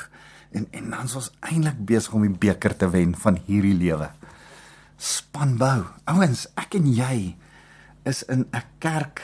en 0.56 0.68
en 0.72 0.90
dan 0.90 1.10
is 1.10 1.16
ons 1.18 1.32
eintlik 1.44 1.78
besig 1.88 2.14
om 2.16 2.24
die 2.24 2.38
beker 2.48 2.76
te 2.76 2.88
wen 2.92 3.14
van 3.20 3.40
hierdie 3.48 3.76
lewe. 3.76 4.10
Spanbou. 4.96 5.84
Ouens, 6.08 6.46
ek 6.56 6.78
en 6.78 6.86
jy 6.88 7.36
is 8.06 8.22
in 8.32 8.46
'n 8.52 8.62
kerk 8.80 9.20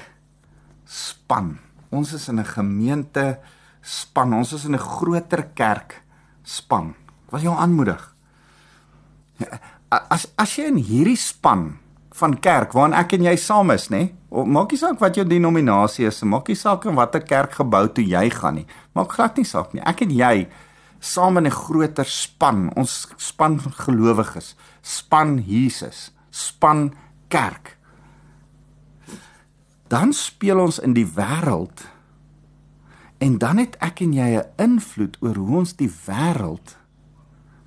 span. 0.85 1.59
Ons 1.93 2.15
is 2.17 2.29
in 2.29 2.41
'n 2.41 2.45
gemeente 2.45 3.39
span. 3.81 4.33
Ons 4.33 4.53
is 4.53 4.65
in 4.65 4.75
'n 4.75 4.79
groter 4.79 5.45
kerk 5.55 6.03
span. 6.43 6.95
Ek 7.27 7.31
wil 7.31 7.41
jou 7.41 7.57
aanmoedig. 7.57 8.15
As 9.89 10.27
as 10.37 10.57
jy 10.57 10.67
in 10.67 10.77
hierdie 10.77 11.17
span 11.17 11.79
van 12.15 12.41
kerk 12.41 12.73
waarin 12.73 12.95
ek 12.95 13.13
en 13.13 13.23
jy 13.23 13.37
saam 13.37 13.71
is, 13.71 13.89
nê? 13.89 14.13
Maak 14.31 14.73
nie 14.73 14.79
saak 14.79 15.01
wat 15.01 15.17
jou 15.17 15.25
denominasie 15.25 16.07
is, 16.07 16.23
maak 16.23 16.49
nie 16.49 16.57
saak 16.57 16.85
in 16.87 16.95
watter 16.95 17.21
kerkgebou 17.21 17.89
toe 17.93 18.05
jy 18.05 18.31
gaan 18.31 18.55
nie. 18.55 18.67
Maak 18.95 19.13
glad 19.13 19.37
nie 19.37 19.45
saak 19.45 19.75
nie. 19.75 19.83
Ek 19.85 20.03
en 20.03 20.11
jy 20.11 20.49
saam 21.01 21.37
in 21.39 21.47
'n 21.47 21.51
groter 21.51 22.05
span, 22.05 22.71
ons 22.77 23.09
span 23.17 23.59
gelowiges, 23.59 24.55
span 24.83 25.39
Jesus, 25.39 26.13
span 26.31 26.95
kerk 27.29 27.77
dan 29.93 30.13
speel 30.17 30.61
ons 30.63 30.81
in 30.81 30.95
die 30.97 31.07
wêreld 31.07 31.85
en 33.23 33.37
dan 33.39 33.61
het 33.61 33.77
ek 33.85 34.01
en 34.03 34.15
jy 34.17 34.31
'n 34.41 34.49
invloed 34.57 35.19
oor 35.21 35.37
hoe 35.37 35.57
ons 35.59 35.77
die 35.77 35.93
wêreld 36.07 36.77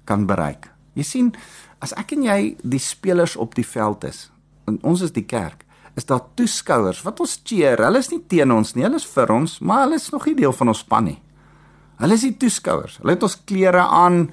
kan 0.03 0.25
bereik. 0.25 0.71
Jy 0.93 1.03
sien, 1.03 1.35
as 1.79 1.93
ek 1.93 2.11
en 2.11 2.23
jy 2.23 2.57
die 2.63 2.79
spelers 2.79 3.35
op 3.35 3.55
die 3.55 3.67
veld 3.67 4.03
is, 4.03 4.31
en 4.67 4.79
ons 4.81 5.01
is 5.01 5.11
die 5.11 5.25
kerk, 5.25 5.65
is 5.95 6.05
daar 6.05 6.23
toeskouers 6.35 7.03
wat 7.03 7.19
ons 7.19 7.41
cheer. 7.43 7.77
Hulle 7.77 7.97
is 7.97 8.09
nie 8.09 8.23
teen 8.27 8.51
ons 8.51 8.75
nie, 8.75 8.83
hulle 8.83 8.95
is 8.95 9.05
vir 9.05 9.31
ons, 9.31 9.59
maar 9.59 9.83
hulle 9.85 9.95
is 9.95 10.11
nog 10.11 10.25
nie 10.25 10.35
deel 10.35 10.53
van 10.53 10.67
ons 10.67 10.79
span 10.79 11.03
nie. 11.03 11.21
Hulle 11.97 12.13
is 12.13 12.21
die 12.21 12.37
toeskouers. 12.37 12.97
Hulle 12.97 13.11
het 13.11 13.23
ons 13.23 13.43
klere 13.45 13.87
aan. 13.87 14.31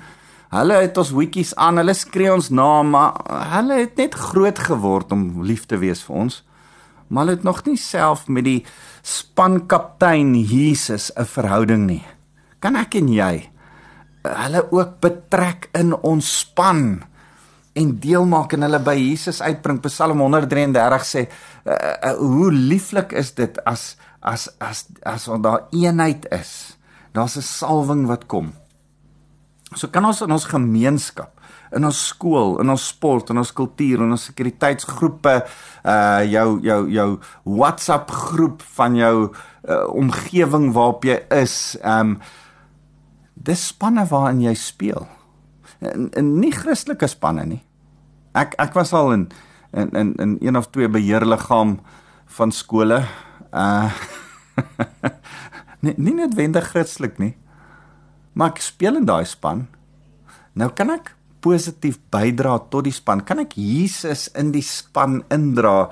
Hulle 0.51 0.75
het 0.75 0.99
ons 0.99 1.11
hoedjies 1.11 1.55
aan. 1.55 1.77
Hulle 1.77 1.95
skree 1.95 2.33
ons 2.33 2.51
na, 2.51 2.83
maar 2.83 3.15
hulle 3.53 3.75
het 3.75 3.97
net 3.97 4.15
groot 4.15 4.59
geword 4.59 5.13
om 5.13 5.43
lief 5.43 5.67
te 5.67 5.79
wees 5.79 6.03
vir 6.03 6.17
ons 6.17 6.43
maar 7.13 7.27
hulle 7.27 7.37
het 7.37 7.45
nog 7.45 7.61
nie 7.69 7.77
self 7.77 8.25
met 8.33 8.47
die 8.49 8.63
spankaptein 9.05 10.33
Jesus 10.35 11.13
'n 11.13 11.29
verhouding 11.29 11.87
nie. 11.87 12.05
Kan 12.59 12.77
ek 12.77 12.95
en 12.95 13.09
jy 13.09 13.51
hulle 14.23 14.63
ook 14.73 15.01
betrek 15.01 15.69
in 15.75 15.93
ons 15.95 16.39
span 16.39 17.03
en 17.73 17.99
deel 18.01 18.25
maak 18.25 18.53
en 18.53 18.63
hulle 18.63 18.79
by 18.79 18.95
Jesus 18.95 19.43
uitbring. 19.43 19.81
Psalm 19.81 20.21
133 20.21 21.05
sê 21.05 21.27
uh, 21.27 21.75
uh, 21.75 22.17
hoe 22.17 22.53
lieflik 22.53 23.13
is 23.13 23.35
dit 23.35 23.59
as 23.65 23.97
as 24.21 24.49
as 24.61 24.87
as 25.03 25.29
ons 25.29 25.43
daar 25.43 25.67
eenheid 25.73 26.27
is. 26.31 26.79
Daar's 27.13 27.37
'n 27.37 27.43
salwing 27.43 28.07
wat 28.07 28.27
kom. 28.27 28.53
So 29.75 29.89
kan 29.89 30.05
ons 30.05 30.21
in 30.21 30.33
ons 30.33 30.45
gemeenskap 30.45 31.41
in 31.77 31.87
ons 31.89 32.01
skool, 32.13 32.59
in 32.63 32.71
ons 32.73 32.85
sport, 32.93 33.31
in 33.33 33.41
ons 33.41 33.53
kultuur, 33.57 34.03
in 34.05 34.15
ons 34.15 34.29
sekuriteitsgroepe, 34.31 35.35
uh 35.89 36.21
jou 36.29 36.47
jou 36.65 36.81
jou 36.93 37.09
WhatsApp 37.45 38.11
groep 38.11 38.63
van 38.77 38.97
jou 38.97 39.17
uh, 39.29 39.87
omgewing 39.91 40.71
waarop 40.77 41.07
jy 41.09 41.19
is. 41.35 41.57
Um 41.85 42.19
dis 43.35 43.69
spanne 43.73 44.05
waarin 44.11 44.43
jy 44.45 44.55
speel. 44.59 45.07
En, 45.83 46.11
en 46.15 46.35
nie 46.39 46.53
Christelike 46.55 47.09
spanne 47.11 47.47
nie. 47.49 47.63
Ek 48.39 48.55
ek 48.63 48.77
was 48.79 48.95
al 48.97 49.13
in 49.17 49.29
in 49.73 49.91
in, 49.99 50.15
in 50.21 50.37
een 50.41 50.57
of 50.57 50.71
twee 50.71 50.89
beheerliggaam 50.89 51.81
van 52.39 52.53
skole. 52.53 53.03
Uh 53.53 53.91
nie 55.85 55.97
nie 55.97 56.15
noodwendig 56.21 56.71
Christelik 56.71 57.19
nie. 57.19 57.35
Maar 58.33 58.55
ek 58.55 58.63
speel 58.65 59.01
in 59.01 59.09
daai 59.09 59.25
span. 59.29 59.67
Nou 60.57 60.71
kan 60.77 60.93
ek 60.93 61.15
positief 61.43 61.99
bydra 62.13 62.57
tot 62.73 62.87
die 62.87 62.95
span? 62.95 63.25
Kan 63.27 63.43
ek 63.45 63.57
Jesus 63.59 64.29
in 64.39 64.53
die 64.55 64.65
span 64.65 65.21
indra? 65.33 65.91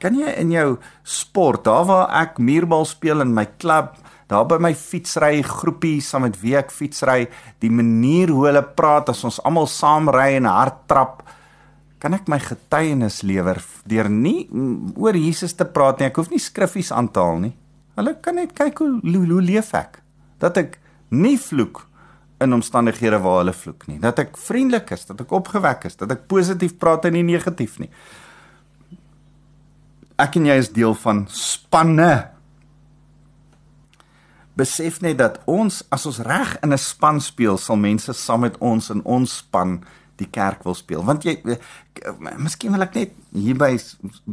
Kan 0.00 0.16
jy 0.16 0.32
in 0.40 0.52
jou 0.54 0.68
sport, 1.04 1.66
daar 1.68 1.84
waar 1.88 2.06
ek 2.22 2.38
muurbal 2.40 2.86
speel 2.88 3.24
in 3.24 3.34
my 3.36 3.44
klub, 3.60 3.98
daar 4.30 4.46
by 4.48 4.60
my 4.62 4.72
fietsry 4.78 5.42
groepie 5.44 5.98
saam 6.04 6.24
met 6.24 6.38
wie 6.40 6.54
ek 6.56 6.70
fietsry, 6.72 7.26
die 7.60 7.72
manier 7.72 8.32
hoe 8.32 8.46
hulle 8.46 8.62
praat 8.62 9.10
as 9.12 9.24
ons 9.26 9.40
almal 9.44 9.68
saam 9.68 10.08
ry 10.12 10.36
en 10.38 10.48
hard 10.48 10.86
trap, 10.88 11.24
kan 12.00 12.16
ek 12.16 12.30
my 12.32 12.38
getuienis 12.40 13.20
lewer 13.28 13.60
deur 13.84 14.08
nie 14.08 14.46
oor 14.96 15.18
Jesus 15.18 15.52
te 15.58 15.66
praat 15.68 16.00
nie. 16.00 16.08
Ek 16.08 16.16
hoef 16.16 16.30
nie 16.32 16.40
skriffies 16.40 16.94
aan 16.96 17.10
te 17.12 17.20
haal 17.20 17.42
nie. 17.42 17.52
Hulle 17.98 18.14
kan 18.24 18.38
net 18.40 18.54
kyk 18.56 18.80
hoe 18.80 18.94
hoe, 19.04 19.42
leef 19.44 19.74
ek. 19.76 20.00
Dat 20.40 20.56
ek 20.56 20.78
nie 21.12 21.36
vloek 21.36 21.84
in 22.40 22.52
omstandighede 22.56 23.18
waar 23.20 23.38
hulle 23.42 23.52
vloek 23.52 23.86
nie. 23.86 23.98
Dat 24.00 24.18
ek 24.22 24.36
vriendelik 24.40 24.90
is, 24.96 25.04
dat 25.08 25.20
ek 25.20 25.32
opgewek 25.36 25.84
is, 25.90 25.96
dat 26.00 26.12
ek 26.14 26.26
positief 26.30 26.76
praat 26.80 27.04
en 27.08 27.16
nie 27.18 27.26
negatief 27.26 27.78
nie. 27.82 27.90
Ek 30.20 30.36
en 30.36 30.48
jy 30.48 30.56
is 30.60 30.72
deel 30.72 30.96
van 31.02 31.24
spanne. 31.32 32.30
Besef 34.56 35.00
net 35.04 35.18
dat 35.20 35.38
ons 35.48 35.82
as 35.92 36.06
ons 36.08 36.20
reg 36.24 36.56
in 36.64 36.72
'n 36.72 36.78
span 36.78 37.20
speel, 37.20 37.58
sal 37.58 37.76
mense 37.76 38.12
saam 38.12 38.40
met 38.40 38.58
ons 38.58 38.90
in 38.90 39.04
ons 39.04 39.36
span 39.36 39.80
die 40.16 40.28
kerk 40.28 40.64
wil 40.64 40.74
speel. 40.74 41.04
Want 41.04 41.24
jy 41.24 41.40
miskien 42.36 42.72
wil 42.72 42.82
ek 42.82 42.94
net 42.94 43.12
hierby 43.32 43.78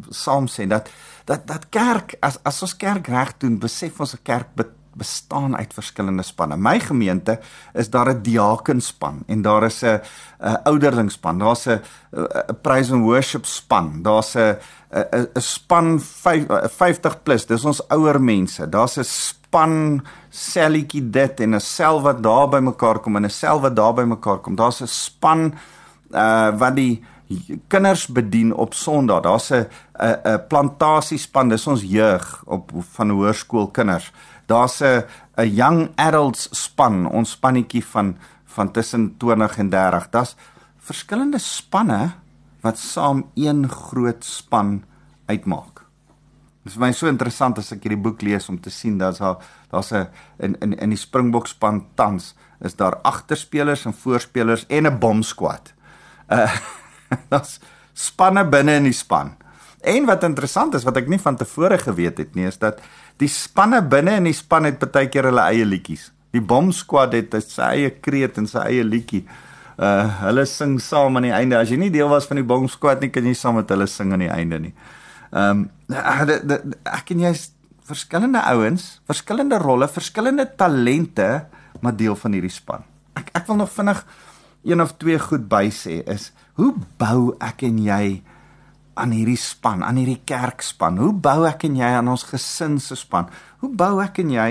saam 0.10 0.48
sê 0.48 0.68
dat 0.68 0.90
dat 1.26 1.48
dat 1.48 1.70
kerk 1.70 2.16
as 2.22 2.40
as 2.44 2.62
ons 2.62 2.76
kerk 2.76 3.08
reg 3.08 3.38
doen, 3.38 3.60
besef 3.60 4.00
ons 4.00 4.14
'n 4.14 4.24
kerk 4.24 4.56
bestaan 4.98 5.58
uit 5.58 5.74
verskillende 5.74 6.24
spanne. 6.24 6.58
My 6.58 6.80
gemeente 6.80 7.40
is 7.74 7.90
daar 7.90 8.10
'n 8.10 8.22
diakenspan 8.22 9.24
en 9.28 9.42
daar 9.42 9.64
is 9.64 9.84
'n 9.84 10.02
ouderlingspan. 10.64 11.40
Daar's 11.40 11.68
'n 11.68 11.82
praise 12.62 12.94
and 12.94 13.04
worship 13.04 13.46
span. 13.46 14.02
Daar's 14.02 14.36
'n 14.36 14.58
'n 15.36 15.42
span 15.42 16.00
50 16.00 17.24
plus. 17.24 17.46
Dis 17.46 17.66
ons 17.66 17.88
ouer 17.88 18.22
mense. 18.22 18.70
Daar's 18.70 18.98
'n 18.98 19.04
span 19.04 20.04
selletjie 20.30 21.10
dit 21.10 21.40
en 21.40 21.56
'n 21.56 21.60
sel 21.60 22.02
wat 22.02 22.24
daar 22.24 22.50
by 22.50 22.60
mekaar 22.60 23.00
kom 23.00 23.16
en 23.16 23.26
'n 23.26 23.30
sel 23.30 23.62
wat 23.62 23.76
daar 23.76 23.94
by 23.94 24.04
mekaar 24.04 24.38
kom. 24.38 24.56
Daar's 24.56 24.82
'n 24.82 24.88
span 24.88 25.54
uh 26.12 26.58
wat 26.58 26.76
die 26.76 27.04
kinders 27.68 28.08
bedien 28.08 28.54
op 28.54 28.74
Sondag. 28.74 29.22
Daar's 29.22 29.52
'n 29.52 29.68
'n 30.00 30.48
plantasiespan. 30.48 31.50
Dis 31.50 31.68
ons 31.68 31.82
jeug 31.82 32.44
op 32.46 32.72
van 32.92 33.10
hoërskool 33.10 33.68
kinders 33.68 34.12
daar's 34.48 34.82
'n 34.82 35.04
'n 35.38 35.54
young 35.56 35.92
adults 35.96 36.50
span, 36.52 37.06
ons 37.06 37.32
spannetjie 37.32 37.86
van 37.86 38.18
van 38.46 38.72
tussen 38.72 39.18
20 39.18 39.58
en 39.58 39.70
30. 39.70 40.10
Daar's 40.10 40.36
verskillende 40.78 41.38
spanne 41.38 42.12
wat 42.62 42.78
saam 42.78 43.30
een 43.36 43.70
groot 43.70 44.24
span 44.26 44.84
uitmaak. 45.26 45.84
Dit 46.64 46.74
is 46.74 46.78
vir 46.80 46.88
my 46.88 46.92
so 46.92 47.08
interessant 47.08 47.58
as 47.58 47.72
ek 47.72 47.86
hierdie 47.86 48.02
boek 48.02 48.22
lees 48.22 48.50
om 48.50 48.58
te 48.60 48.70
sien 48.74 48.98
dat 48.98 49.18
daar 49.18 49.38
daar's 49.72 49.92
'n 49.92 50.08
in 50.40 50.58
in 50.60 50.74
in 50.74 50.90
die 50.90 50.98
Springbok 50.98 51.48
span 51.48 51.86
tans 51.96 52.36
is 52.60 52.76
daar 52.76 52.96
agterspelers 53.04 53.86
en 53.86 53.94
voorspelers 53.94 54.66
en 54.68 54.88
'n 54.88 55.00
bomsquad. 55.00 55.74
Uh 56.30 56.52
daar's 57.32 57.60
spanne 57.94 58.46
binne 58.50 58.76
in 58.76 58.84
die 58.84 58.94
span. 58.94 59.36
En 59.82 60.06
wat 60.06 60.24
interessant 60.24 60.74
is 60.74 60.84
wat 60.84 60.98
ek 60.98 61.08
nie 61.08 61.20
van 61.20 61.36
tevore 61.36 61.78
geweet 61.78 62.18
het 62.18 62.36
nie, 62.36 62.48
is 62.48 62.58
dat 62.58 62.82
die 63.22 63.32
spanne 63.32 63.82
binne 63.82 64.18
in 64.20 64.30
die 64.30 64.36
span 64.36 64.68
het 64.70 64.84
baie 64.94 65.10
keer 65.10 65.30
hulle 65.30 65.44
eie 65.50 65.66
liedjies. 65.66 66.12
Die 66.36 66.44
Bomb 66.44 66.74
Squad 66.76 67.16
het 67.18 67.34
sy 67.42 67.72
eie 67.74 67.92
kreet 68.04 68.38
en 68.38 68.50
sy 68.50 68.62
eie 68.68 68.86
liedjie. 68.86 69.24
Uh 69.78 70.06
hulle 70.24 70.46
sing 70.50 70.78
saam 70.82 71.18
aan 71.18 71.30
die 71.30 71.36
einde. 71.36 71.58
As 71.60 71.72
jy 71.74 71.80
nie 71.82 71.94
deel 71.94 72.10
was 72.12 72.28
van 72.30 72.42
die 72.42 72.48
Bomb 72.48 72.70
Squad 72.74 73.02
nie, 73.02 73.12
kan 73.14 73.26
jy 73.26 73.36
saam 73.38 73.60
met 73.60 73.70
hulle 73.74 73.88
sing 73.90 74.14
aan 74.14 74.26
die 74.26 74.34
einde 74.34 74.62
nie. 74.68 74.74
Ehm 75.32 75.68
um, 75.68 75.68
ek 76.88 77.14
en 77.16 77.26
jy 77.26 77.34
is 77.36 77.50
verskillende 77.88 78.42
ouens, 78.52 78.98
verskillende 79.08 79.60
rolle, 79.64 79.88
verskillende 79.88 80.48
talente, 80.60 81.48
maar 81.80 81.96
deel 81.96 82.18
van 82.20 82.36
hierdie 82.36 82.52
span. 82.52 82.84
Ek 83.16 83.32
ek 83.38 83.48
wil 83.48 83.62
nog 83.64 83.72
vinnig 83.72 84.04
een 84.68 84.82
of 84.84 84.98
twee 85.00 85.20
goed 85.20 85.48
by 85.48 85.68
sê 85.72 86.02
is 86.10 86.32
hoe 86.60 86.74
bou 87.00 87.36
ek 87.44 87.64
en 87.68 87.78
jy 87.80 88.20
aan 88.98 89.14
hierdie 89.16 89.38
span, 89.40 89.84
aan 89.86 90.00
hierdie 90.00 90.22
kerkspan? 90.28 90.98
Hoe 91.02 91.14
bou 91.14 91.46
ek 91.48 91.68
en 91.68 91.78
jy 91.80 91.92
aan 92.00 92.10
ons 92.12 92.26
gesin 92.28 92.80
se 92.84 92.98
span? 93.00 93.30
Hoe 93.62 93.70
bou 93.70 94.02
ek 94.04 94.20
en 94.24 94.34
jy 94.34 94.50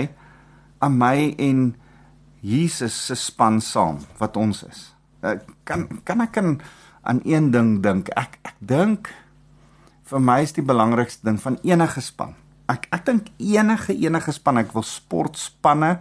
aan 0.83 0.97
my 0.97 1.35
en 1.37 1.61
Jesus 2.41 2.95
se 3.07 3.17
span 3.19 3.61
saam 3.61 4.01
wat 4.19 4.37
ons 4.39 4.63
is? 4.67 4.83
Ek 5.25 5.45
kan 5.67 5.87
kan 6.07 6.21
ek 6.23 6.37
aan 6.37 6.59
aan 7.07 7.21
een 7.23 7.51
ding 7.51 7.77
dink. 7.83 8.11
Ek 8.19 8.39
ek 8.43 8.57
dink 8.59 9.11
vir 10.07 10.23
my 10.23 10.41
is 10.43 10.55
die 10.55 10.65
belangrikste 10.65 11.27
ding 11.27 11.39
van 11.41 11.59
enige 11.63 12.03
span. 12.03 12.35
Ek 12.67 12.87
ek 12.91 13.05
dink 13.07 13.31
enige 13.39 13.95
enige 13.95 14.35
span, 14.35 14.59
ek 14.59 14.73
wil 14.75 14.83
sportspanne 14.83 15.97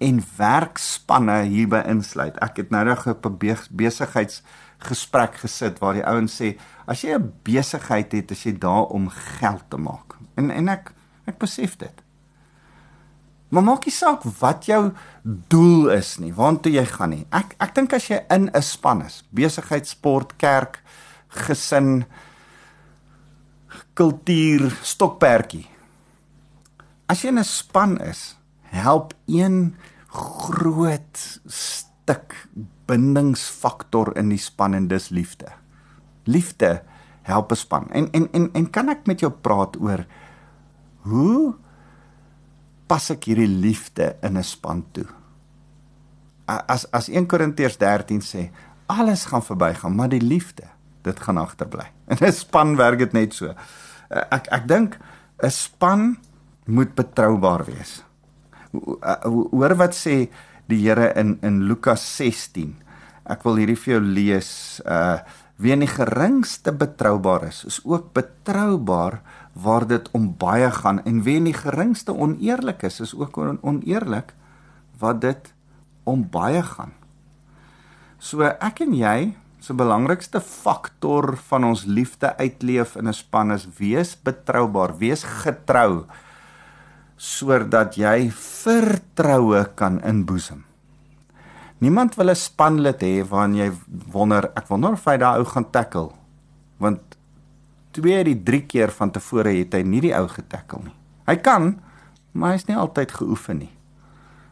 en 0.00 0.20
werkspanne 0.36 1.42
hierby 1.48 1.82
insluit. 1.88 2.36
Ek 2.44 2.60
het 2.62 2.70
nou 2.72 2.84
nog 2.88 3.06
op 3.08 3.26
'n 3.26 3.36
besigheidsgesprek 4.80 5.40
gesit 5.40 5.78
waar 5.80 5.94
die 5.94 6.06
ouens 6.06 6.40
sê 6.40 6.58
as 6.86 7.02
jy 7.02 7.14
'n 7.14 7.32
besigheid 7.44 8.12
het, 8.12 8.30
is 8.30 8.44
jy 8.44 8.58
daar 8.58 8.86
om 8.90 9.08
geld 9.08 9.64
te 9.70 9.76
maak. 9.76 10.16
En 10.36 10.50
en 10.50 10.68
ek 10.68 10.92
ek 11.26 11.38
besef 11.38 11.76
dit. 11.76 12.02
Maar 13.50 13.62
maak 13.62 13.84
nie 13.84 13.92
saak 13.92 14.22
wat 14.40 14.66
jou 14.66 14.92
doel 15.22 15.90
is 15.90 16.18
nie, 16.18 16.32
waartoe 16.32 16.72
jy 16.72 16.84
gaan 16.84 17.10
nie. 17.10 17.26
Ek 17.30 17.54
ek 17.60 17.74
dink 17.74 17.92
as 17.92 18.08
jy 18.08 18.24
in 18.30 18.50
'n 18.54 18.62
span 18.62 19.02
is, 19.02 19.24
besigheid, 19.30 19.86
sport, 19.86 20.36
kerk, 20.36 20.82
gesin, 21.28 22.04
kultuur, 23.94 24.70
stokperdjie. 24.82 25.68
As 27.08 27.22
jy 27.22 27.28
in 27.28 27.38
'n 27.38 27.44
span 27.44 28.00
is, 28.00 28.36
help 28.62 29.14
een 29.26 29.76
groot 30.08 31.40
stuk 31.46 32.48
bindingsfaktor 32.90 34.14
in 34.18 34.32
die 34.34 34.40
span 34.40 34.74
en 34.74 34.88
dis 34.90 35.10
liefde. 35.14 35.52
Liefde 36.26 36.80
help 37.22 37.52
'n 37.52 37.56
span. 37.56 37.86
En 37.90 38.10
en 38.12 38.28
en 38.32 38.50
en 38.52 38.70
kan 38.70 38.88
ek 38.88 39.06
met 39.06 39.20
jou 39.20 39.32
praat 39.32 39.76
oor 39.80 40.04
hoe 41.02 41.54
pas 42.86 43.10
ek 43.10 43.24
hierdie 43.24 43.48
liefde 43.48 44.16
in 44.22 44.36
'n 44.36 44.44
span 44.44 44.84
toe? 44.92 45.06
As 46.46 46.90
as 46.90 47.08
1 47.08 47.26
Korintiërs 47.26 47.76
13 47.76 48.20
sê, 48.20 48.50
alles 48.86 49.24
gaan 49.24 49.42
verbygaan, 49.42 49.94
maar 49.94 50.08
die 50.08 50.22
liefde, 50.22 50.66
dit 51.02 51.20
gaan 51.20 51.38
agterbly. 51.38 51.86
In 52.10 52.16
'n 52.20 52.32
span 52.32 52.76
werk 52.76 52.98
dit 52.98 53.12
net 53.12 53.34
so. 53.34 53.54
Ek 54.10 54.46
ek 54.50 54.68
dink 54.68 54.98
'n 55.42 55.50
span 55.50 56.18
moet 56.66 56.94
betroubaar 56.94 57.64
wees. 57.64 58.02
Hoor 59.50 59.74
wat 59.76 59.94
sê 59.94 60.28
die 60.70 60.80
Here 60.84 61.12
in 61.18 61.38
in 61.42 61.64
Lukas 61.68 62.04
16. 62.16 62.74
Ek 63.30 63.44
wil 63.46 63.60
hierdie 63.60 63.78
vir 63.78 63.98
jou 63.98 64.02
lees. 64.02 64.50
Uh 64.86 65.20
wie 65.60 65.74
in 65.74 65.82
die 65.84 65.92
geringste 65.92 66.72
betroubaar 66.72 67.42
is, 67.50 67.64
is 67.68 67.80
ook 67.84 68.14
betroubaar 68.16 69.18
waar 69.52 69.84
dit 69.84 70.06
om 70.16 70.30
baie 70.40 70.70
gaan 70.72 71.02
en 71.04 71.20
wie 71.26 71.36
in 71.36 71.50
die 71.50 71.56
geringste 71.56 72.14
oneerlik 72.16 72.86
is, 72.88 73.00
is 73.04 73.12
ook 73.12 73.36
on 73.36 73.58
oneerlik 73.60 74.32
wat 75.02 75.20
dit 75.20 75.52
om 76.08 76.24
baie 76.32 76.62
gaan. 76.64 76.94
So 78.18 78.48
ek 78.48 78.80
en 78.86 78.96
jy 78.96 79.16
se 79.60 79.76
belangrikste 79.76 80.40
faktor 80.40 81.34
van 81.50 81.66
ons 81.68 81.84
liefde 81.84 82.32
uitleef 82.40 82.96
in 82.96 83.08
'n 83.08 83.12
span 83.12 83.52
is 83.52 83.68
wees 83.78 84.16
betroubaar, 84.16 84.96
wees 84.98 85.24
getrou 85.24 86.06
sodat 87.20 87.98
jy 88.00 88.30
vertroue 88.32 89.66
kan 89.76 90.00
inboesem. 90.08 90.64
Niemand 91.80 92.16
wil 92.16 92.30
'n 92.30 92.36
spanlid 92.36 93.00
hê 93.00 93.24
waarin 93.28 93.54
jy 93.54 93.72
wonder, 94.12 94.50
ek 94.56 94.68
wonder 94.68 94.92
of 94.92 95.04
hy 95.04 95.16
daai 95.16 95.38
ou 95.38 95.44
gaan 95.44 95.70
tackle. 95.70 96.12
Want 96.78 97.00
twee 97.92 98.24
die 98.24 98.42
drie 98.42 98.66
keer 98.66 98.90
van 98.90 99.10
tevore 99.10 99.52
het 99.52 99.74
hy 99.74 99.82
nie 99.82 100.00
die 100.00 100.14
ou 100.16 100.28
getackle 100.28 100.84
nie. 100.84 100.96
Hy 101.26 101.36
kan, 101.36 101.80
maar 102.32 102.52
hy's 102.52 102.66
nie 102.68 102.76
altyd 102.76 103.12
geoefen 103.12 103.58
nie. 103.58 103.72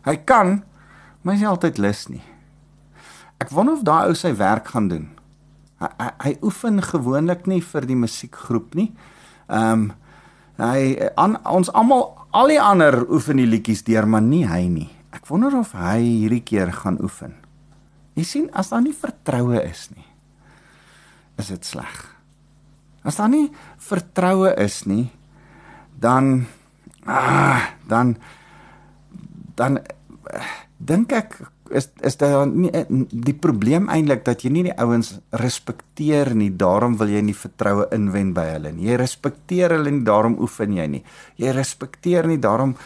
Hy 0.05 0.17
kan, 0.17 0.65
maar 1.23 1.35
hy's 1.35 1.41
nie 1.41 1.49
altyd 1.49 1.79
lus 1.79 2.09
nie. 2.09 2.23
Ek 3.41 3.51
wonder 3.51 3.75
of 3.75 3.83
daai 3.83 4.09
ou 4.09 4.15
sy 4.15 4.35
werk 4.37 4.69
gaan 4.69 4.89
doen. 4.89 5.09
Hy, 5.79 5.89
hy, 5.99 6.11
hy 6.19 6.37
oefen 6.43 6.83
gewoonlik 6.83 7.47
nie 7.47 7.61
vir 7.63 7.87
die 7.87 7.97
musiekgroep 7.97 8.75
nie. 8.75 8.93
Ehm 9.49 9.73
um, 9.73 9.93
hy 10.59 10.99
aan 11.15 11.37
ons 11.47 11.71
almal 11.71 12.18
al 12.31 12.53
die 12.53 12.61
ander 12.61 13.01
oefen 13.09 13.41
die 13.41 13.49
liedjies 13.49 13.85
deur, 13.87 14.07
maar 14.07 14.25
nie 14.25 14.45
hy 14.49 14.65
nie. 14.69 14.89
Ek 15.15 15.27
wonder 15.31 15.55
of 15.59 15.73
hy 15.77 16.01
hierdie 16.03 16.45
keer 16.45 16.73
gaan 16.75 16.99
oefen. 17.03 17.35
Jy 18.19 18.25
sien, 18.27 18.47
as 18.53 18.73
daar 18.73 18.83
nie 18.83 18.95
vertroue 18.97 19.61
is 19.63 19.89
nie, 19.95 20.07
is 21.39 21.53
dit 21.55 21.65
sleg. 21.65 21.99
As 23.07 23.21
daar 23.21 23.31
nie 23.33 23.47
vertroue 23.81 24.51
is 24.59 24.83
nie, 24.91 25.07
dan 25.99 26.47
ah, 27.07 27.73
dan 27.89 28.17
dan 29.59 29.79
uh, 29.79 30.51
dink 30.79 31.15
ek 31.15 31.39
is 31.71 31.89
is 32.05 32.17
daar 32.21 32.47
nie 32.47 32.71
eh, 32.75 32.87
die 33.11 33.35
probleem 33.35 33.89
eintlik 33.93 34.25
dat 34.27 34.45
jy 34.45 34.51
nie 34.53 34.65
die 34.69 34.77
ouens 34.81 35.15
respekteer 35.43 36.35
nie, 36.37 36.51
daarom 36.51 36.97
wil 37.01 37.11
jy 37.13 37.23
nie 37.25 37.37
vertroue 37.37 37.89
inwen 37.95 38.33
by 38.37 38.47
hulle 38.55 38.73
nie. 38.77 38.89
Jy 38.91 38.99
respekteer 39.01 39.77
hulle 39.77 39.93
nie, 39.93 40.05
daarom 40.07 40.39
oefen 40.43 40.77
jy 40.77 40.87
nie. 40.99 41.03
Jy 41.41 41.55
respekteer 41.57 42.29
nie, 42.31 42.39
daarom 42.43 42.77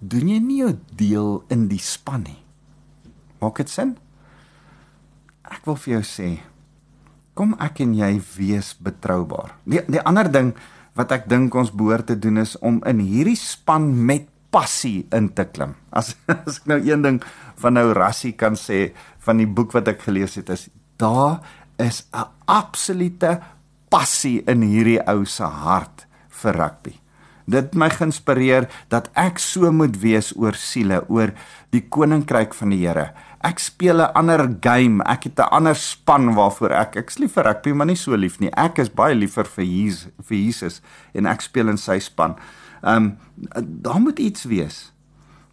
doen 0.00 0.32
jy 0.32 0.38
nie 0.42 0.60
jou 0.62 0.72
deel 0.98 1.30
in 1.54 1.68
die 1.70 1.82
span 1.82 2.26
nie. 2.26 2.40
Maak 3.42 3.62
dit 3.62 3.70
sin? 3.70 3.96
Ek 5.52 5.66
wil 5.68 5.78
vir 5.78 5.98
jou 5.98 6.04
sê, 6.06 6.28
kom 7.38 7.56
ek 7.60 7.82
en 7.84 7.94
jy 7.96 8.14
wees 8.36 8.72
betroubaar. 8.80 9.56
Die 9.68 9.82
die 9.90 10.02
ander 10.02 10.30
ding 10.32 10.54
wat 10.98 11.12
ek 11.14 11.28
dink 11.30 11.54
ons 11.56 11.72
behoort 11.72 12.10
te 12.10 12.18
doen 12.18 12.42
is 12.42 12.56
om 12.60 12.82
in 12.88 13.00
hierdie 13.00 13.38
span 13.38 13.92
met 14.06 14.28
passie 14.52 15.06
in 15.16 15.30
te 15.36 15.46
klim. 15.48 15.74
As 15.90 16.14
as 16.34 16.60
ek 16.60 16.68
nou 16.70 16.78
een 16.84 17.02
ding 17.02 17.18
van 17.62 17.78
nou 17.78 17.88
Rassie 17.96 18.34
kan 18.38 18.58
sê 18.58 18.92
van 19.24 19.40
die 19.40 19.48
boek 19.48 19.74
wat 19.76 19.88
ek 19.88 20.04
gelees 20.06 20.36
het 20.40 20.52
is 20.52 20.68
daar 21.00 21.40
is 21.80 22.04
'n 22.12 22.28
absolute 22.46 23.40
passie 23.90 24.42
in 24.46 24.62
hierdie 24.62 25.00
ou 25.08 25.24
se 25.24 25.44
hart 25.44 26.06
vir 26.42 26.56
rugby. 26.56 26.94
Dit 27.50 27.74
my 27.74 27.88
geïnspireer 27.90 28.68
dat 28.88 29.10
ek 29.18 29.40
so 29.42 29.72
moet 29.74 29.96
wees 30.00 30.30
oor 30.38 30.54
siele, 30.54 31.02
oor 31.08 31.32
die 31.74 31.82
koninkryk 31.82 32.54
van 32.54 32.70
die 32.70 32.86
Here. 32.86 33.12
Ek 33.42 33.58
speel 33.58 34.00
'n 34.00 34.14
ander 34.14 34.46
game, 34.60 35.02
ek 35.04 35.24
het 35.24 35.38
'n 35.38 35.50
ander 35.50 35.74
span 35.74 36.34
waarvoor 36.34 36.70
ek 36.70 36.96
ek's 36.96 37.18
lief 37.18 37.32
vir 37.34 37.44
rugby, 37.44 37.72
maar 37.72 37.86
nie 37.86 37.96
so 37.96 38.16
lief 38.16 38.38
nie. 38.40 38.50
Ek 38.56 38.78
is 38.78 38.88
baie 38.88 39.14
liever 39.14 39.44
vir 39.44 39.64
Jesus, 39.64 40.08
vir 40.22 40.36
Jesus 40.36 40.80
en 41.14 41.26
ek 41.26 41.40
speel 41.40 41.68
in 41.68 41.76
sy 41.76 41.98
span. 41.98 42.36
Ehm 42.82 43.04
um, 43.04 43.18
daar 43.82 44.00
moet 44.00 44.18
iets 44.18 44.44
wees 44.44 44.92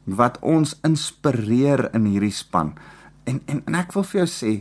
wat 0.04 0.40
ons 0.42 0.76
inspireer 0.82 1.90
in 1.94 2.06
hierdie 2.06 2.34
span. 2.34 2.74
En 3.24 3.42
en 3.46 3.62
en 3.66 3.76
ek 3.76 3.94
wil 3.94 4.04
vir 4.04 4.24
jou 4.24 4.30
sê 4.34 4.54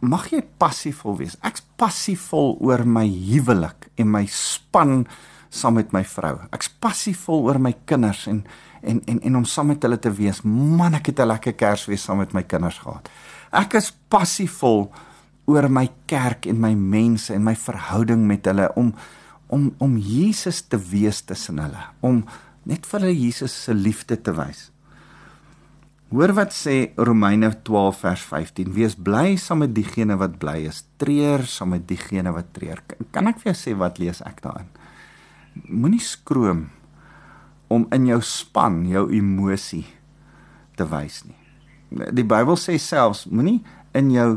mag 0.00 0.28
jy 0.30 0.42
passievol 0.58 1.16
wees. 1.18 1.34
Ek's 1.42 1.64
passievol 1.76 2.54
oor 2.62 2.84
my 2.86 3.06
huwelik 3.08 3.88
en 3.98 4.10
my 4.12 4.22
span 4.30 5.02
saam 5.54 5.78
met 5.78 5.92
my 5.94 6.04
vrou. 6.06 6.36
Ek's 6.54 6.70
passievol 6.82 7.44
oor 7.48 7.58
my 7.62 7.74
kinders 7.86 8.26
en 8.30 8.44
en 8.84 9.00
en 9.08 9.20
en 9.20 9.36
om 9.36 9.44
saam 9.48 9.72
met 9.72 9.82
hulle 9.82 9.98
te 9.98 10.12
wees. 10.12 10.42
Man, 10.44 10.94
ek 10.94 11.06
het 11.06 11.20
'n 11.20 11.26
lekker 11.26 11.52
Kersfees 11.52 12.02
saam 12.02 12.18
met 12.18 12.32
my 12.32 12.42
kinders 12.42 12.78
gehad. 12.78 13.08
Ek 13.52 13.74
is 13.74 13.92
passievol 14.08 14.92
oor 15.46 15.68
my 15.70 15.90
kerk 16.06 16.46
en 16.46 16.60
my 16.60 16.74
mense 16.74 17.34
en 17.34 17.42
my 17.42 17.54
verhouding 17.54 18.26
met 18.26 18.44
hulle 18.44 18.70
om 18.76 18.94
om 19.48 19.72
om 19.78 19.96
Jesus 19.98 20.62
te 20.62 20.78
wees 20.78 21.22
tussen 21.22 21.58
hulle, 21.58 21.82
om 22.00 22.22
net 22.64 22.86
vir 22.86 23.00
hulle 23.00 23.16
Jesus 23.16 23.54
se 23.66 23.74
liefde 23.74 24.16
te 24.16 24.32
wys. 24.36 24.70
Hoor 26.14 26.30
wat 26.36 26.52
sê 26.54 26.92
Romeine 26.94 27.50
12 27.66 28.00
vers 28.04 28.24
15: 28.30 28.70
Wees 28.76 28.94
bly 28.94 29.34
saam 29.40 29.64
met 29.64 29.74
diegene 29.74 30.14
wat 30.20 30.38
bly 30.38 30.60
is, 30.68 30.84
treur 31.00 31.42
saam 31.48 31.74
met 31.74 31.88
diegene 31.88 32.30
wat 32.34 32.52
treur. 32.54 32.82
Kan 33.10 33.26
ek 33.30 33.40
vir 33.42 33.52
jou 33.52 33.58
sê 33.58 33.74
wat 33.78 33.98
lees 33.98 34.22
ek 34.22 34.42
daarin? 34.44 34.70
Moenie 35.66 36.02
skroom 36.02 36.68
om 37.72 37.86
in 37.94 38.06
jou 38.06 38.20
span 38.22 38.84
jou 38.86 39.08
emosie 39.14 39.86
te 40.78 40.86
wys 40.86 41.24
nie. 41.26 41.40
Die 42.14 42.26
Bybel 42.26 42.58
sê 42.58 42.76
selfs 42.78 43.24
moenie 43.30 43.60
in 43.94 44.10
jou 44.14 44.28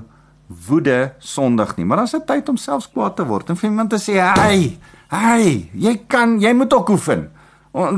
woede 0.48 1.14
sondig 1.20 1.76
nie, 1.78 1.86
maar 1.86 2.02
daar's 2.02 2.16
'n 2.16 2.26
tyd 2.26 2.50
om 2.50 2.58
selfs 2.58 2.90
kwaad 2.90 3.16
te 3.16 3.26
word 3.26 3.50
en 3.50 3.56
vir 3.56 3.70
iemand 3.70 3.90
te 3.90 3.98
sê, 3.98 4.18
"Hey, 4.18 4.78
Hey, 5.08 5.70
jy 5.74 5.94
kan 6.12 6.40
jy 6.44 6.52
moet 6.54 6.74
ook 6.74 6.90
oefen. 6.90 7.30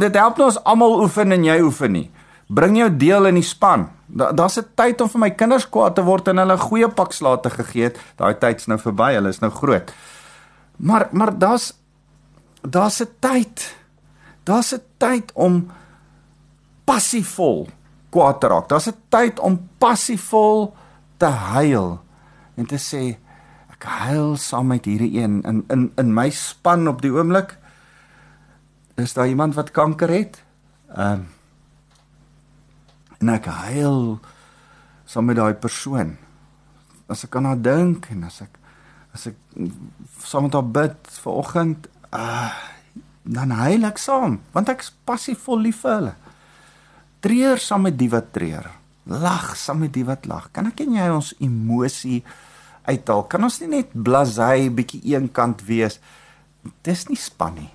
Dit 0.02 0.18
help 0.18 0.38
nou 0.38 0.50
ons 0.50 0.60
almal 0.64 1.00
oefen 1.02 1.32
en 1.32 1.44
jy 1.44 1.58
oefen 1.66 1.96
nie. 1.96 2.10
Bring 2.50 2.78
jou 2.78 2.90
deel 3.02 3.30
in 3.30 3.40
die 3.40 3.46
span. 3.46 3.88
Daar's 4.08 4.58
'n 4.58 4.66
tyd 4.76 5.02
om 5.02 5.10
vir 5.10 5.20
my 5.20 5.30
kinders 5.32 5.70
kwaad 5.70 5.96
te 5.96 6.04
word 6.04 6.28
en 6.28 6.38
hulle 6.38 6.58
goeie 6.58 6.90
pak 6.90 7.14
slate 7.14 7.50
gegee 7.50 7.84
het. 7.84 8.00
Daai 8.18 8.34
tyd's 8.34 8.68
nou 8.68 8.78
verby, 8.78 9.14
hulle 9.14 9.30
is 9.30 9.42
nou 9.42 9.52
groot. 9.52 9.92
Maar 10.78 11.08
maar 11.12 11.38
daar's 11.38 11.74
daar's 12.62 13.02
'n 13.02 13.10
tyd. 13.20 13.76
Daar's 14.44 14.74
'n 14.74 14.82
tyd 14.98 15.32
om 15.34 15.72
passievol 16.86 17.68
kwaad 18.10 18.40
te 18.40 18.48
raak. 18.48 18.70
Daar's 18.70 18.88
'n 18.88 19.02
tyd 19.10 19.40
om 19.40 19.70
passievol 19.78 20.74
te 21.18 21.26
huil 21.26 22.00
en 22.56 22.66
te 22.66 22.78
sê 22.78 23.18
ek 23.80 23.88
huil 24.12 24.34
saam 24.36 24.74
met 24.74 24.84
hierdie 24.84 25.22
een 25.22 25.40
in 25.48 25.64
in 25.72 25.88
in 25.96 26.10
my 26.12 26.28
span 26.36 26.84
op 26.92 27.00
die 27.00 27.14
oomblik 27.16 27.56
is 29.00 29.14
daar 29.16 29.28
iemand 29.32 29.56
wat 29.56 29.72
kanker 29.72 30.12
het. 30.12 30.42
Ehm 30.92 31.24
um, 31.24 31.28
en 33.20 33.30
ek 33.36 33.48
huil 33.48 34.20
saam 35.08 35.26
met 35.32 35.40
daai 35.40 35.54
persoon. 35.54 36.18
As 37.08 37.24
ek 37.24 37.36
aan 37.36 37.48
haar 37.48 37.62
dink 37.62 38.10
en 38.12 38.24
as 38.28 38.42
ek 38.44 38.60
as 39.16 39.30
ek 39.32 39.38
saam 40.24 40.48
met 40.48 40.60
haar 40.60 40.68
bid 40.68 41.16
vir 41.24 41.40
oggend, 41.40 41.88
uh 42.12 42.52
dan 43.30 43.52
huil 43.52 43.84
ek 43.86 44.00
saam, 44.02 44.40
want 44.56 44.70
ek 44.72 44.80
is 44.82 44.92
passievol 45.06 45.60
lief 45.62 45.84
vir 45.84 45.92
hulle. 45.94 46.14
Treur 47.22 47.60
saam 47.62 47.84
met 47.86 47.98
die 48.00 48.10
wat 48.10 48.32
treur. 48.34 48.66
Lag 49.06 49.52
saam 49.60 49.84
met 49.84 49.94
die 49.94 50.06
wat 50.08 50.26
lag. 50.26 50.48
Kan 50.52 50.72
ek 50.72 50.82
en 50.82 50.96
jy 50.98 51.10
ons 51.14 51.36
emosie 51.38 52.24
uithaal? 52.90 53.26
Kan 53.32 53.46
ons 53.48 53.60
nie 53.62 53.72
net 53.78 53.94
blasey 53.94 54.70
bietjie 54.74 55.02
eenkant 55.14 55.64
wees? 55.68 56.00
Dis 56.86 57.08
nie 57.10 57.20
span 57.20 57.56
nie. 57.56 57.70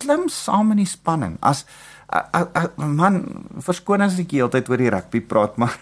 Klim 0.00 0.28
saam 0.32 0.72
in 0.72 0.80
die 0.80 0.88
spanning. 0.88 1.36
As 1.44 1.64
a, 2.08 2.24
a, 2.32 2.44
a, 2.62 2.86
man 2.86 3.20
verskoon 3.62 4.04
as 4.04 4.18
ek 4.20 4.32
heeltyd 4.38 4.70
oor 4.70 4.80
die 4.80 4.92
rugby 4.92 5.20
praat, 5.20 5.58
maar 5.60 5.76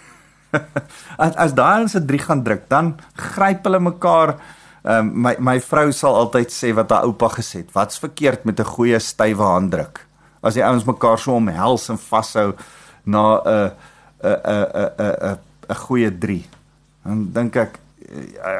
as 1.24 1.36
as 1.38 1.54
daai 1.56 1.84
ons 1.84 1.94
se 1.94 2.02
3 2.04 2.24
gaan 2.26 2.42
druk, 2.44 2.66
dan 2.72 2.94
gryp 3.34 3.68
hulle 3.68 3.82
mekaar. 3.92 4.38
Um, 4.88 5.10
my 5.24 5.34
my 5.42 5.58
vrou 5.60 5.90
sal 5.92 6.16
altyd 6.16 6.52
sê 6.54 6.70
wat 6.76 6.92
haar 6.94 7.06
oupa 7.08 7.30
gesê 7.36 7.62
het. 7.62 7.72
Wat's 7.74 8.00
verkeerd 8.00 8.46
met 8.48 8.60
'n 8.60 8.72
goeie 8.74 8.98
stywe 8.98 9.44
handdruk? 9.44 10.06
As 10.42 10.54
die 10.54 10.64
ouens 10.64 10.86
mekaar 10.86 11.18
so 11.18 11.34
omhels 11.36 11.88
en 11.90 11.98
vashou 11.98 12.54
na 13.04 13.24
'n 13.44 13.72
'n 14.22 14.36
'n 14.44 14.66
'n 14.74 15.14
'n 15.32 15.38
'n 15.68 15.74
goeie 15.74 16.10
3. 16.10 16.46
Dan 17.04 17.32
dink 17.32 17.56
ek 17.56 17.78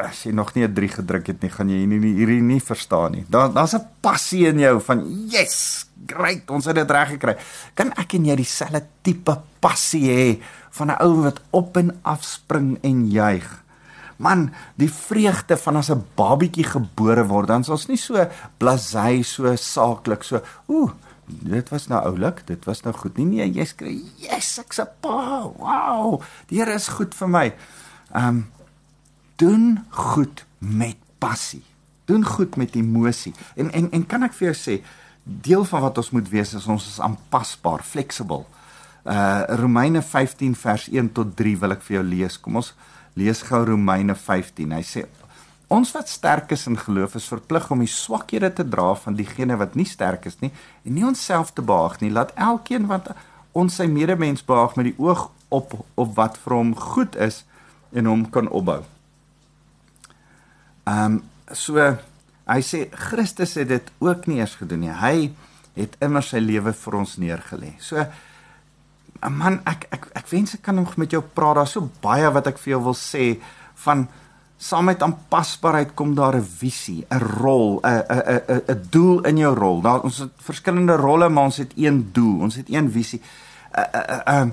as 0.08 0.22
jy 0.26 0.32
nog 0.32 0.54
nie 0.54 0.64
'n 0.64 0.74
3 0.74 0.88
gedruk 0.88 1.26
het 1.26 1.42
nie, 1.42 1.50
gaan 1.50 1.68
jy 1.68 1.78
hierdie 1.86 2.14
hierdie 2.14 2.42
nie 2.42 2.60
verstaan 2.60 3.12
nie. 3.12 3.24
Daar 3.28 3.52
daar's 3.52 3.74
'n 3.74 3.86
passie 4.00 4.46
in 4.46 4.58
jou 4.58 4.80
van 4.80 5.28
yes, 5.28 5.86
great, 6.06 6.50
ons 6.50 6.64
het 6.64 6.74
dit 6.74 6.90
reg 6.90 7.08
gekry. 7.08 7.36
Kan 7.74 7.92
ek 7.96 8.14
en 8.14 8.24
jy 8.24 8.36
dieselfde 8.36 8.86
tipe 9.02 9.40
passie 9.60 10.08
hê 10.10 10.42
van 10.70 10.90
'n 10.90 11.00
ou 11.00 11.22
wat 11.22 11.40
op 11.50 11.76
en 11.76 11.98
af 12.02 12.24
spring 12.24 12.78
en 12.82 13.10
juig? 13.10 13.64
Man, 14.18 14.52
die 14.76 14.90
vreugde 14.90 15.56
van 15.56 15.76
as 15.76 15.90
'n 15.90 16.04
babietjie 16.14 16.64
gebore 16.64 17.26
word, 17.26 17.48
dan 17.48 17.60
is 17.60 17.68
ons 17.68 17.88
nie 17.88 17.96
so 17.96 18.28
blasey, 18.58 19.22
so 19.22 19.56
saaklik, 19.56 20.22
so 20.24 20.42
ooh, 20.66 20.90
dit 21.26 21.68
was 21.68 21.86
nou 21.88 22.04
oulik, 22.04 22.46
dit 22.46 22.64
was 22.64 22.82
nou 22.82 22.94
goed. 22.94 23.16
Nee 23.16 23.26
nee, 23.26 23.52
jy 23.52 23.64
skree, 23.64 24.04
yes, 24.16 24.58
ek's 24.58 24.80
'n 24.80 24.88
pa. 25.00 25.42
Wow, 25.56 26.22
die 26.48 26.58
Here 26.58 26.74
is 26.74 26.88
goed 26.88 27.14
vir 27.14 27.28
my. 27.28 27.54
Ehm 28.12 28.28
um, 28.28 28.57
doen 29.38 29.84
goed 29.90 30.44
met 30.58 30.96
passie. 31.18 31.62
Doen 32.04 32.24
goed 32.24 32.56
met 32.56 32.74
emosie. 32.74 33.34
En 33.54 33.70
en 33.72 33.90
en 33.90 34.06
kan 34.06 34.26
ek 34.26 34.34
vir 34.38 34.50
jou 34.50 34.56
sê, 34.58 34.78
deel 35.22 35.64
van 35.68 35.84
wat 35.86 35.98
ons 36.02 36.10
moet 36.16 36.30
wees 36.32 36.54
is 36.56 36.66
ons 36.66 36.86
is 36.88 37.00
aanpasbaar, 37.04 37.84
flexible. 37.84 38.46
Uh 39.04 39.44
Romeine 39.60 40.02
15 40.02 40.56
vers 40.58 40.88
1 40.90 41.12
tot 41.12 41.36
3 41.36 41.54
wil 41.62 41.76
ek 41.76 41.86
vir 41.86 42.00
jou 42.00 42.04
lees. 42.08 42.40
Kom 42.40 42.58
ons 42.60 42.72
lees 43.18 43.42
gou 43.46 43.62
Romeine 43.68 44.16
15. 44.16 44.74
Hy 44.74 44.84
sê 44.86 45.06
ons 45.68 45.90
wat 45.92 46.08
sterk 46.08 46.52
is 46.56 46.64
in 46.66 46.78
geloof 46.80 47.18
is 47.20 47.28
verplig 47.28 47.66
om 47.70 47.82
die 47.84 47.90
swakhede 47.92 48.48
te 48.56 48.64
dra 48.64 48.94
van 48.96 49.18
diegene 49.18 49.58
wat 49.60 49.74
nie 49.76 49.84
sterk 49.84 50.24
is 50.30 50.38
nie 50.40 50.48
en 50.48 50.94
nie 50.96 51.04
onsself 51.04 51.52
te 51.52 51.62
behaag 51.62 52.00
nie. 52.00 52.10
Laat 52.10 52.32
elkeen 52.34 52.88
wat 52.88 53.12
ons 53.52 53.76
sy 53.76 53.86
medemens 53.86 54.44
behaag 54.48 54.78
met 54.80 54.90
die 54.90 54.98
oog 54.98 55.28
op 55.52 55.76
op 55.94 56.14
wat 56.16 56.40
vir 56.40 56.56
hom 56.56 56.72
goed 56.74 57.20
is 57.20 57.44
en 57.92 58.08
hom 58.08 58.30
kan 58.32 58.48
opbou. 58.48 58.82
Ehm 60.88 61.18
um, 61.18 61.18
so 61.52 61.80
hy 62.48 62.60
sê 62.64 62.86
Christus 62.92 63.54
het 63.60 63.68
dit 63.68 63.92
ook 64.04 64.26
nie 64.28 64.40
eers 64.40 64.56
gedoen 64.60 64.84
nie. 64.84 64.92
Hy 64.92 65.30
het 65.78 65.96
immer 66.04 66.24
sy 66.24 66.40
lewe 66.42 66.74
vir 66.76 66.96
ons 66.98 67.16
neergelê. 67.20 67.74
So 67.80 68.04
man 69.28 69.60
ek 69.68 69.88
ek 69.94 70.08
ek 70.20 70.30
wens 70.30 70.54
ek 70.56 70.62
kan 70.66 70.78
nog 70.78 70.96
met 71.00 71.12
jou 71.12 71.22
praat. 71.22 71.60
Daar's 71.60 71.74
so 71.76 71.90
baie 72.02 72.30
wat 72.34 72.50
ek 72.52 72.60
vir 72.62 72.76
jou 72.76 72.82
wil 72.90 72.96
sê 72.98 73.36
van 73.84 74.06
saam 74.58 74.88
met 74.90 75.02
aanpasbaarheid 75.02 75.94
kom 75.94 76.14
daar 76.14 76.36
'n 76.36 76.42
visie, 76.42 77.06
'n 77.10 77.20
rol, 77.40 77.80
'n 77.84 78.02
'n 78.08 78.40
'n 78.48 78.62
'n 78.68 78.88
doel 78.90 79.20
in 79.24 79.36
jou 79.38 79.54
rol. 79.54 79.80
Daar 79.82 80.02
ons 80.02 80.18
het 80.18 80.32
verskillende 80.36 80.96
rolle, 80.96 81.28
maar 81.28 81.44
ons 81.44 81.56
het 81.56 81.72
een 81.76 82.10
doel. 82.12 82.40
Ons 82.40 82.56
het 82.56 82.68
een 82.68 82.90
visie. 82.90 83.20
Ehm 83.72 84.50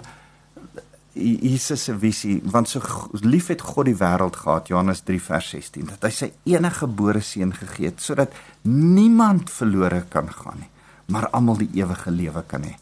Jesus 1.16 1.86
se 1.88 1.94
visie, 1.96 2.42
want 2.44 2.68
so 2.68 2.82
lief 3.24 3.48
het 3.48 3.62
God 3.64 3.88
die 3.88 3.96
wêreld 3.96 4.36
gehad, 4.36 4.68
Johannes 4.68 5.02
3 5.08 5.20
vers 5.20 5.50
16, 5.56 5.86
dat 5.94 6.04
hy 6.04 6.12
sy 6.12 6.32
enige 6.46 6.84
gebore 6.84 7.22
seun 7.24 7.54
gegee 7.56 7.88
het 7.88 8.04
sodat 8.04 8.36
niemand 8.68 9.50
verlore 9.50 10.04
kan 10.12 10.28
gaan 10.28 10.60
nie, 10.60 10.72
maar 11.08 11.30
almal 11.32 11.62
die 11.62 11.72
ewige 11.80 12.12
lewe 12.12 12.44
kan 12.48 12.68
hê 12.68 12.76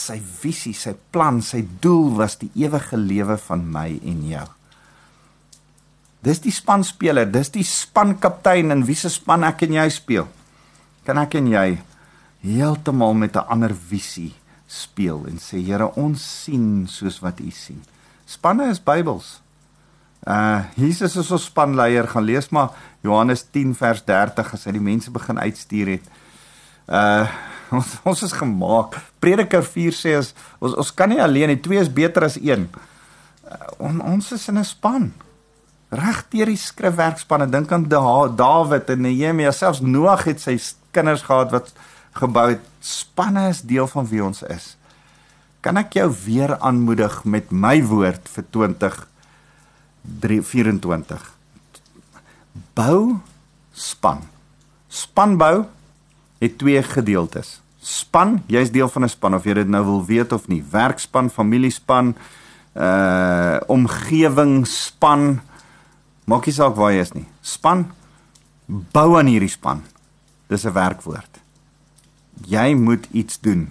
sy 0.00 0.18
visie, 0.20 0.74
sy 0.76 0.94
plan, 1.12 1.40
sy 1.42 1.62
doel 1.82 2.12
was 2.20 2.36
die 2.40 2.50
ewige 2.60 2.98
lewe 3.00 3.36
van 3.46 3.64
my 3.72 3.88
en 4.04 4.22
jou. 4.28 4.46
Dis 6.26 6.40
die 6.42 6.54
spanspeler, 6.54 7.28
dis 7.30 7.52
die 7.54 7.64
spankaptein 7.66 8.74
in 8.74 8.84
wie 8.88 8.96
se 8.98 9.10
span 9.12 9.46
ek 9.46 9.66
en 9.66 9.76
jy 9.78 9.86
speel. 9.94 10.26
Kan 11.06 11.20
ek 11.22 11.38
en 11.38 11.50
jy 11.52 11.68
heeltemal 12.46 13.14
met 13.14 13.36
'n 13.36 13.46
ander 13.48 13.74
visie 13.74 14.34
speel 14.66 15.24
en 15.30 15.38
sê 15.38 15.62
Here, 15.62 15.88
ons 15.94 16.20
sien 16.44 16.86
soos 16.90 17.20
wat 17.22 17.40
U 17.40 17.50
sien. 17.54 17.82
Spanne 18.26 18.70
is 18.70 18.82
Bybels. 18.82 19.40
Uh 20.26 20.66
Jesus 20.74 21.14
is 21.16 21.30
ons 21.30 21.46
spanleier. 21.46 22.08
Gaan 22.10 22.26
lees 22.26 22.48
maar 22.50 22.74
Johannes 23.06 23.44
10 23.54 23.76
vers 23.78 24.02
30 24.04 24.54
as 24.56 24.64
hy 24.66 24.74
die 24.74 24.82
mense 24.82 25.12
begin 25.14 25.38
uitstuur 25.38 25.92
het. 25.96 26.08
Uh 26.86 27.30
ons 27.76 27.94
ons 28.06 28.22
is 28.26 28.34
gemaak. 28.34 28.98
Prediker 29.22 29.62
4 29.62 29.94
sê 29.94 30.16
as, 30.18 30.32
ons 30.62 30.74
ons 30.78 30.92
kan 30.94 31.10
nie 31.10 31.22
alleen 31.22 31.50
nie, 31.50 31.60
twee 31.62 31.80
is 31.82 31.90
beter 31.90 32.26
as 32.26 32.38
een. 32.38 32.68
Uh, 33.46 33.56
on, 33.82 33.98
ons 34.02 34.32
is 34.34 34.48
in 34.50 34.58
'n 34.58 34.66
span. 34.66 35.12
Reg 35.90 36.24
deur 36.30 36.50
die 36.50 36.58
skrifwerkspanne. 36.58 37.46
Dink 37.50 37.72
aan 37.72 37.88
da, 37.88 38.28
Dawid 38.28 38.90
en 38.90 39.02
Nehemia, 39.06 39.52
selfs 39.52 39.80
Noag 39.80 40.24
het 40.26 40.40
sy 40.42 40.58
kinders 40.90 41.22
gehad 41.22 41.50
wat 41.54 41.72
gebou 42.16 42.48
het. 42.50 42.62
Spanne 42.80 43.48
is 43.48 43.62
deel 43.62 43.86
van 43.86 44.06
wie 44.10 44.24
ons 44.24 44.42
is. 44.42 44.76
Kan 45.60 45.76
ek 45.80 45.98
jou 45.98 46.08
weer 46.24 46.56
aanmoedig 46.58 47.24
met 47.24 47.50
my 47.50 47.80
woord 47.82 48.28
vir 48.28 48.44
20 48.54 49.06
324. 50.22 51.22
Bou 52.78 53.18
span. 53.74 54.22
Spanbou 54.88 55.66
het 56.38 56.58
twee 56.58 56.82
gedeeltes. 56.82 57.60
Span, 57.80 58.40
jy's 58.50 58.70
deel 58.70 58.88
van 58.88 59.04
'n 59.04 59.08
span 59.08 59.34
of 59.34 59.44
jy 59.44 59.54
dit 59.54 59.68
nou 59.68 59.84
wil 59.84 60.04
weet 60.04 60.32
of 60.32 60.48
nie. 60.48 60.62
Werkspan, 60.70 61.30
familiespan, 61.30 62.16
uh 62.74 63.60
omgewingsspan. 63.66 65.40
Maak 66.24 66.46
nie 66.46 66.54
saak 66.54 66.74
waar 66.74 66.92
jy 66.92 67.00
is 67.00 67.12
nie. 67.12 67.26
Span 67.40 67.90
bou 68.66 69.18
aan 69.18 69.26
hierdie 69.26 69.50
span. 69.50 69.82
Dis 70.48 70.64
'n 70.64 70.72
werkwoord. 70.72 71.35
Jy 72.44 72.74
moet 72.74 73.08
iets 73.12 73.40
doen 73.40 73.70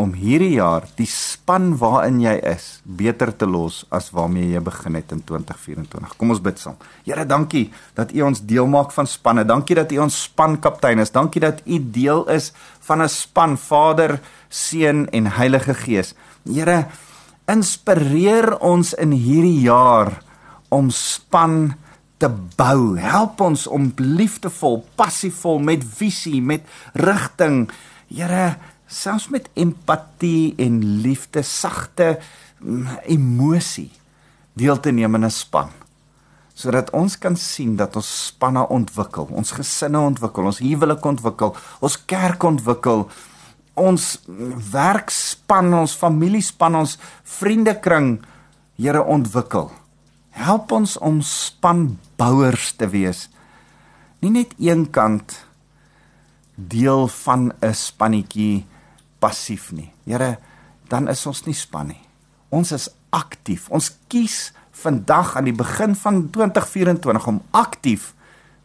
om 0.00 0.14
hierdie 0.16 0.56
jaar 0.56 0.86
die 0.96 1.06
span 1.06 1.74
waarin 1.78 2.18
jy 2.22 2.32
is 2.48 2.80
beter 2.82 3.30
te 3.36 3.46
los 3.46 3.82
as 3.94 4.08
waarmee 4.14 4.48
jy 4.50 4.62
begin 4.64 4.96
het 4.98 5.12
in 5.14 5.20
2024. 5.28 6.16
Kom 6.18 6.32
ons 6.34 6.40
bid 6.42 6.58
saam. 6.58 6.78
Here, 7.06 7.26
dankie 7.28 7.68
dat 7.98 8.14
U 8.16 8.24
ons 8.26 8.42
deel 8.48 8.66
maak 8.70 8.94
van 8.96 9.06
spanne. 9.06 9.44
Dankie 9.46 9.76
dat 9.78 9.92
U 9.92 10.00
ons 10.06 10.22
spankaptein 10.26 11.02
is. 11.02 11.14
Dankie 11.14 11.44
dat 11.44 11.62
U 11.66 11.78
deel 11.94 12.24
is 12.32 12.52
van 12.88 13.02
'n 13.02 13.08
span 13.08 13.56
Vader, 13.58 14.20
Seun 14.48 15.08
en 15.12 15.26
Heilige 15.26 15.74
Gees. 15.74 16.14
Here, 16.44 16.86
inspireer 17.46 18.58
ons 18.58 18.94
in 18.94 19.10
hierdie 19.10 19.60
jaar 19.60 20.22
om 20.68 20.90
span 20.90 21.74
te 22.22 22.30
bou. 22.56 22.94
Help 23.00 23.42
ons 23.42 23.66
om 23.66 23.90
liefdevol, 23.98 24.82
passievol 24.98 25.58
met 25.62 25.82
visie, 25.98 26.40
met 26.42 26.66
rigting. 26.94 27.66
Here, 28.12 28.56
selfs 28.86 29.28
met 29.32 29.48
empatie 29.58 30.54
en 30.62 30.80
liefde, 31.02 31.42
sagte 31.42 32.16
mm, 32.60 33.02
emosie 33.10 33.90
deel 34.54 34.80
te 34.80 34.92
neem 34.92 35.14
in 35.16 35.24
'n 35.24 35.30
span 35.30 35.70
sodat 36.54 36.90
ons 36.92 37.16
kan 37.18 37.36
sien 37.36 37.76
dat 37.76 37.96
ons 37.96 38.26
spanne 38.26 38.62
ontwikkel, 38.68 39.24
ons 39.32 39.54
gesinne 39.56 39.98
ontwikkel, 39.98 40.44
ons 40.44 40.58
huwelik 40.58 41.04
ontwikkel, 41.04 41.56
ons 41.80 41.96
kerk 42.04 42.44
ontwikkel, 42.44 43.08
ons 43.74 44.04
werkspan, 44.72 45.72
ons 45.74 45.96
familiespan, 45.96 46.76
ons 46.84 46.98
vriendekring 47.38 48.20
Here 48.76 49.02
ontwikkel. 49.04 49.70
Help 50.32 50.72
ons 50.72 50.96
om 50.98 51.20
spanbouers 51.20 52.72
te 52.80 52.88
wees. 52.88 53.28
Nie 54.24 54.30
net 54.30 54.54
een 54.58 54.86
kant 54.90 55.34
deel 56.54 57.08
van 57.08 57.52
'n 57.60 57.74
spannetjie 57.74 58.64
passief 59.18 59.72
nie. 59.72 59.92
Here, 60.04 60.38
dan 60.88 61.08
is 61.08 61.26
ons 61.26 61.44
nie 61.44 61.54
span 61.54 61.86
nie. 61.86 62.00
Ons 62.48 62.72
is 62.72 62.88
aktief. 63.10 63.68
Ons 63.70 63.92
kies 64.08 64.52
vandag 64.70 65.36
aan 65.36 65.44
die 65.44 65.56
begin 65.56 65.94
van 65.94 66.30
2024 66.30 67.26
om 67.26 67.42
aktief 67.50 68.14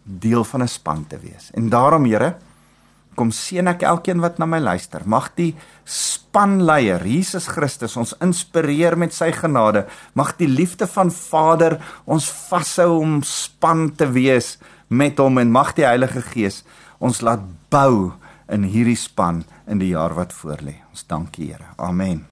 deel 0.03 0.43
van 0.43 0.63
'n 0.63 0.68
span 0.68 1.07
te 1.07 1.20
wees. 1.20 1.51
En 1.53 1.70
daarom, 1.70 2.05
Here, 2.05 2.38
kom 3.18 3.34
seën 3.34 3.68
ek 3.74 3.84
elkeen 3.89 4.22
wat 4.24 4.38
na 4.39 4.47
my 4.49 4.59
luister. 4.61 5.03
Mag 5.05 5.32
die 5.39 5.51
spanleier 5.84 7.03
Jesus 7.07 7.49
Christus 7.51 7.97
ons 7.97 8.13
inspireer 8.24 8.97
met 8.99 9.15
sy 9.15 9.32
genade. 9.36 9.88
Mag 10.13 10.36
die 10.39 10.49
liefde 10.49 10.88
van 10.91 11.11
Vader 11.13 11.80
ons 12.05 12.30
vashou 12.49 12.99
om 13.01 13.20
span 13.26 13.89
te 13.97 14.09
wees 14.13 14.55
met 14.88 15.20
hom 15.20 15.41
en 15.41 15.51
mag 15.51 15.74
die 15.76 15.88
Heilige 15.88 16.24
Gees 16.32 16.63
ons 17.03 17.22
laat 17.26 17.43
bou 17.74 18.13
in 18.47 18.63
hierdie 18.63 18.97
span 18.97 19.43
in 19.68 19.82
die 19.84 19.91
jaar 19.91 20.15
wat 20.18 20.34
voorlê. 20.34 20.80
Ons 20.93 21.05
dankie 21.09 21.51
Here. 21.51 21.76
Amen. 21.78 22.28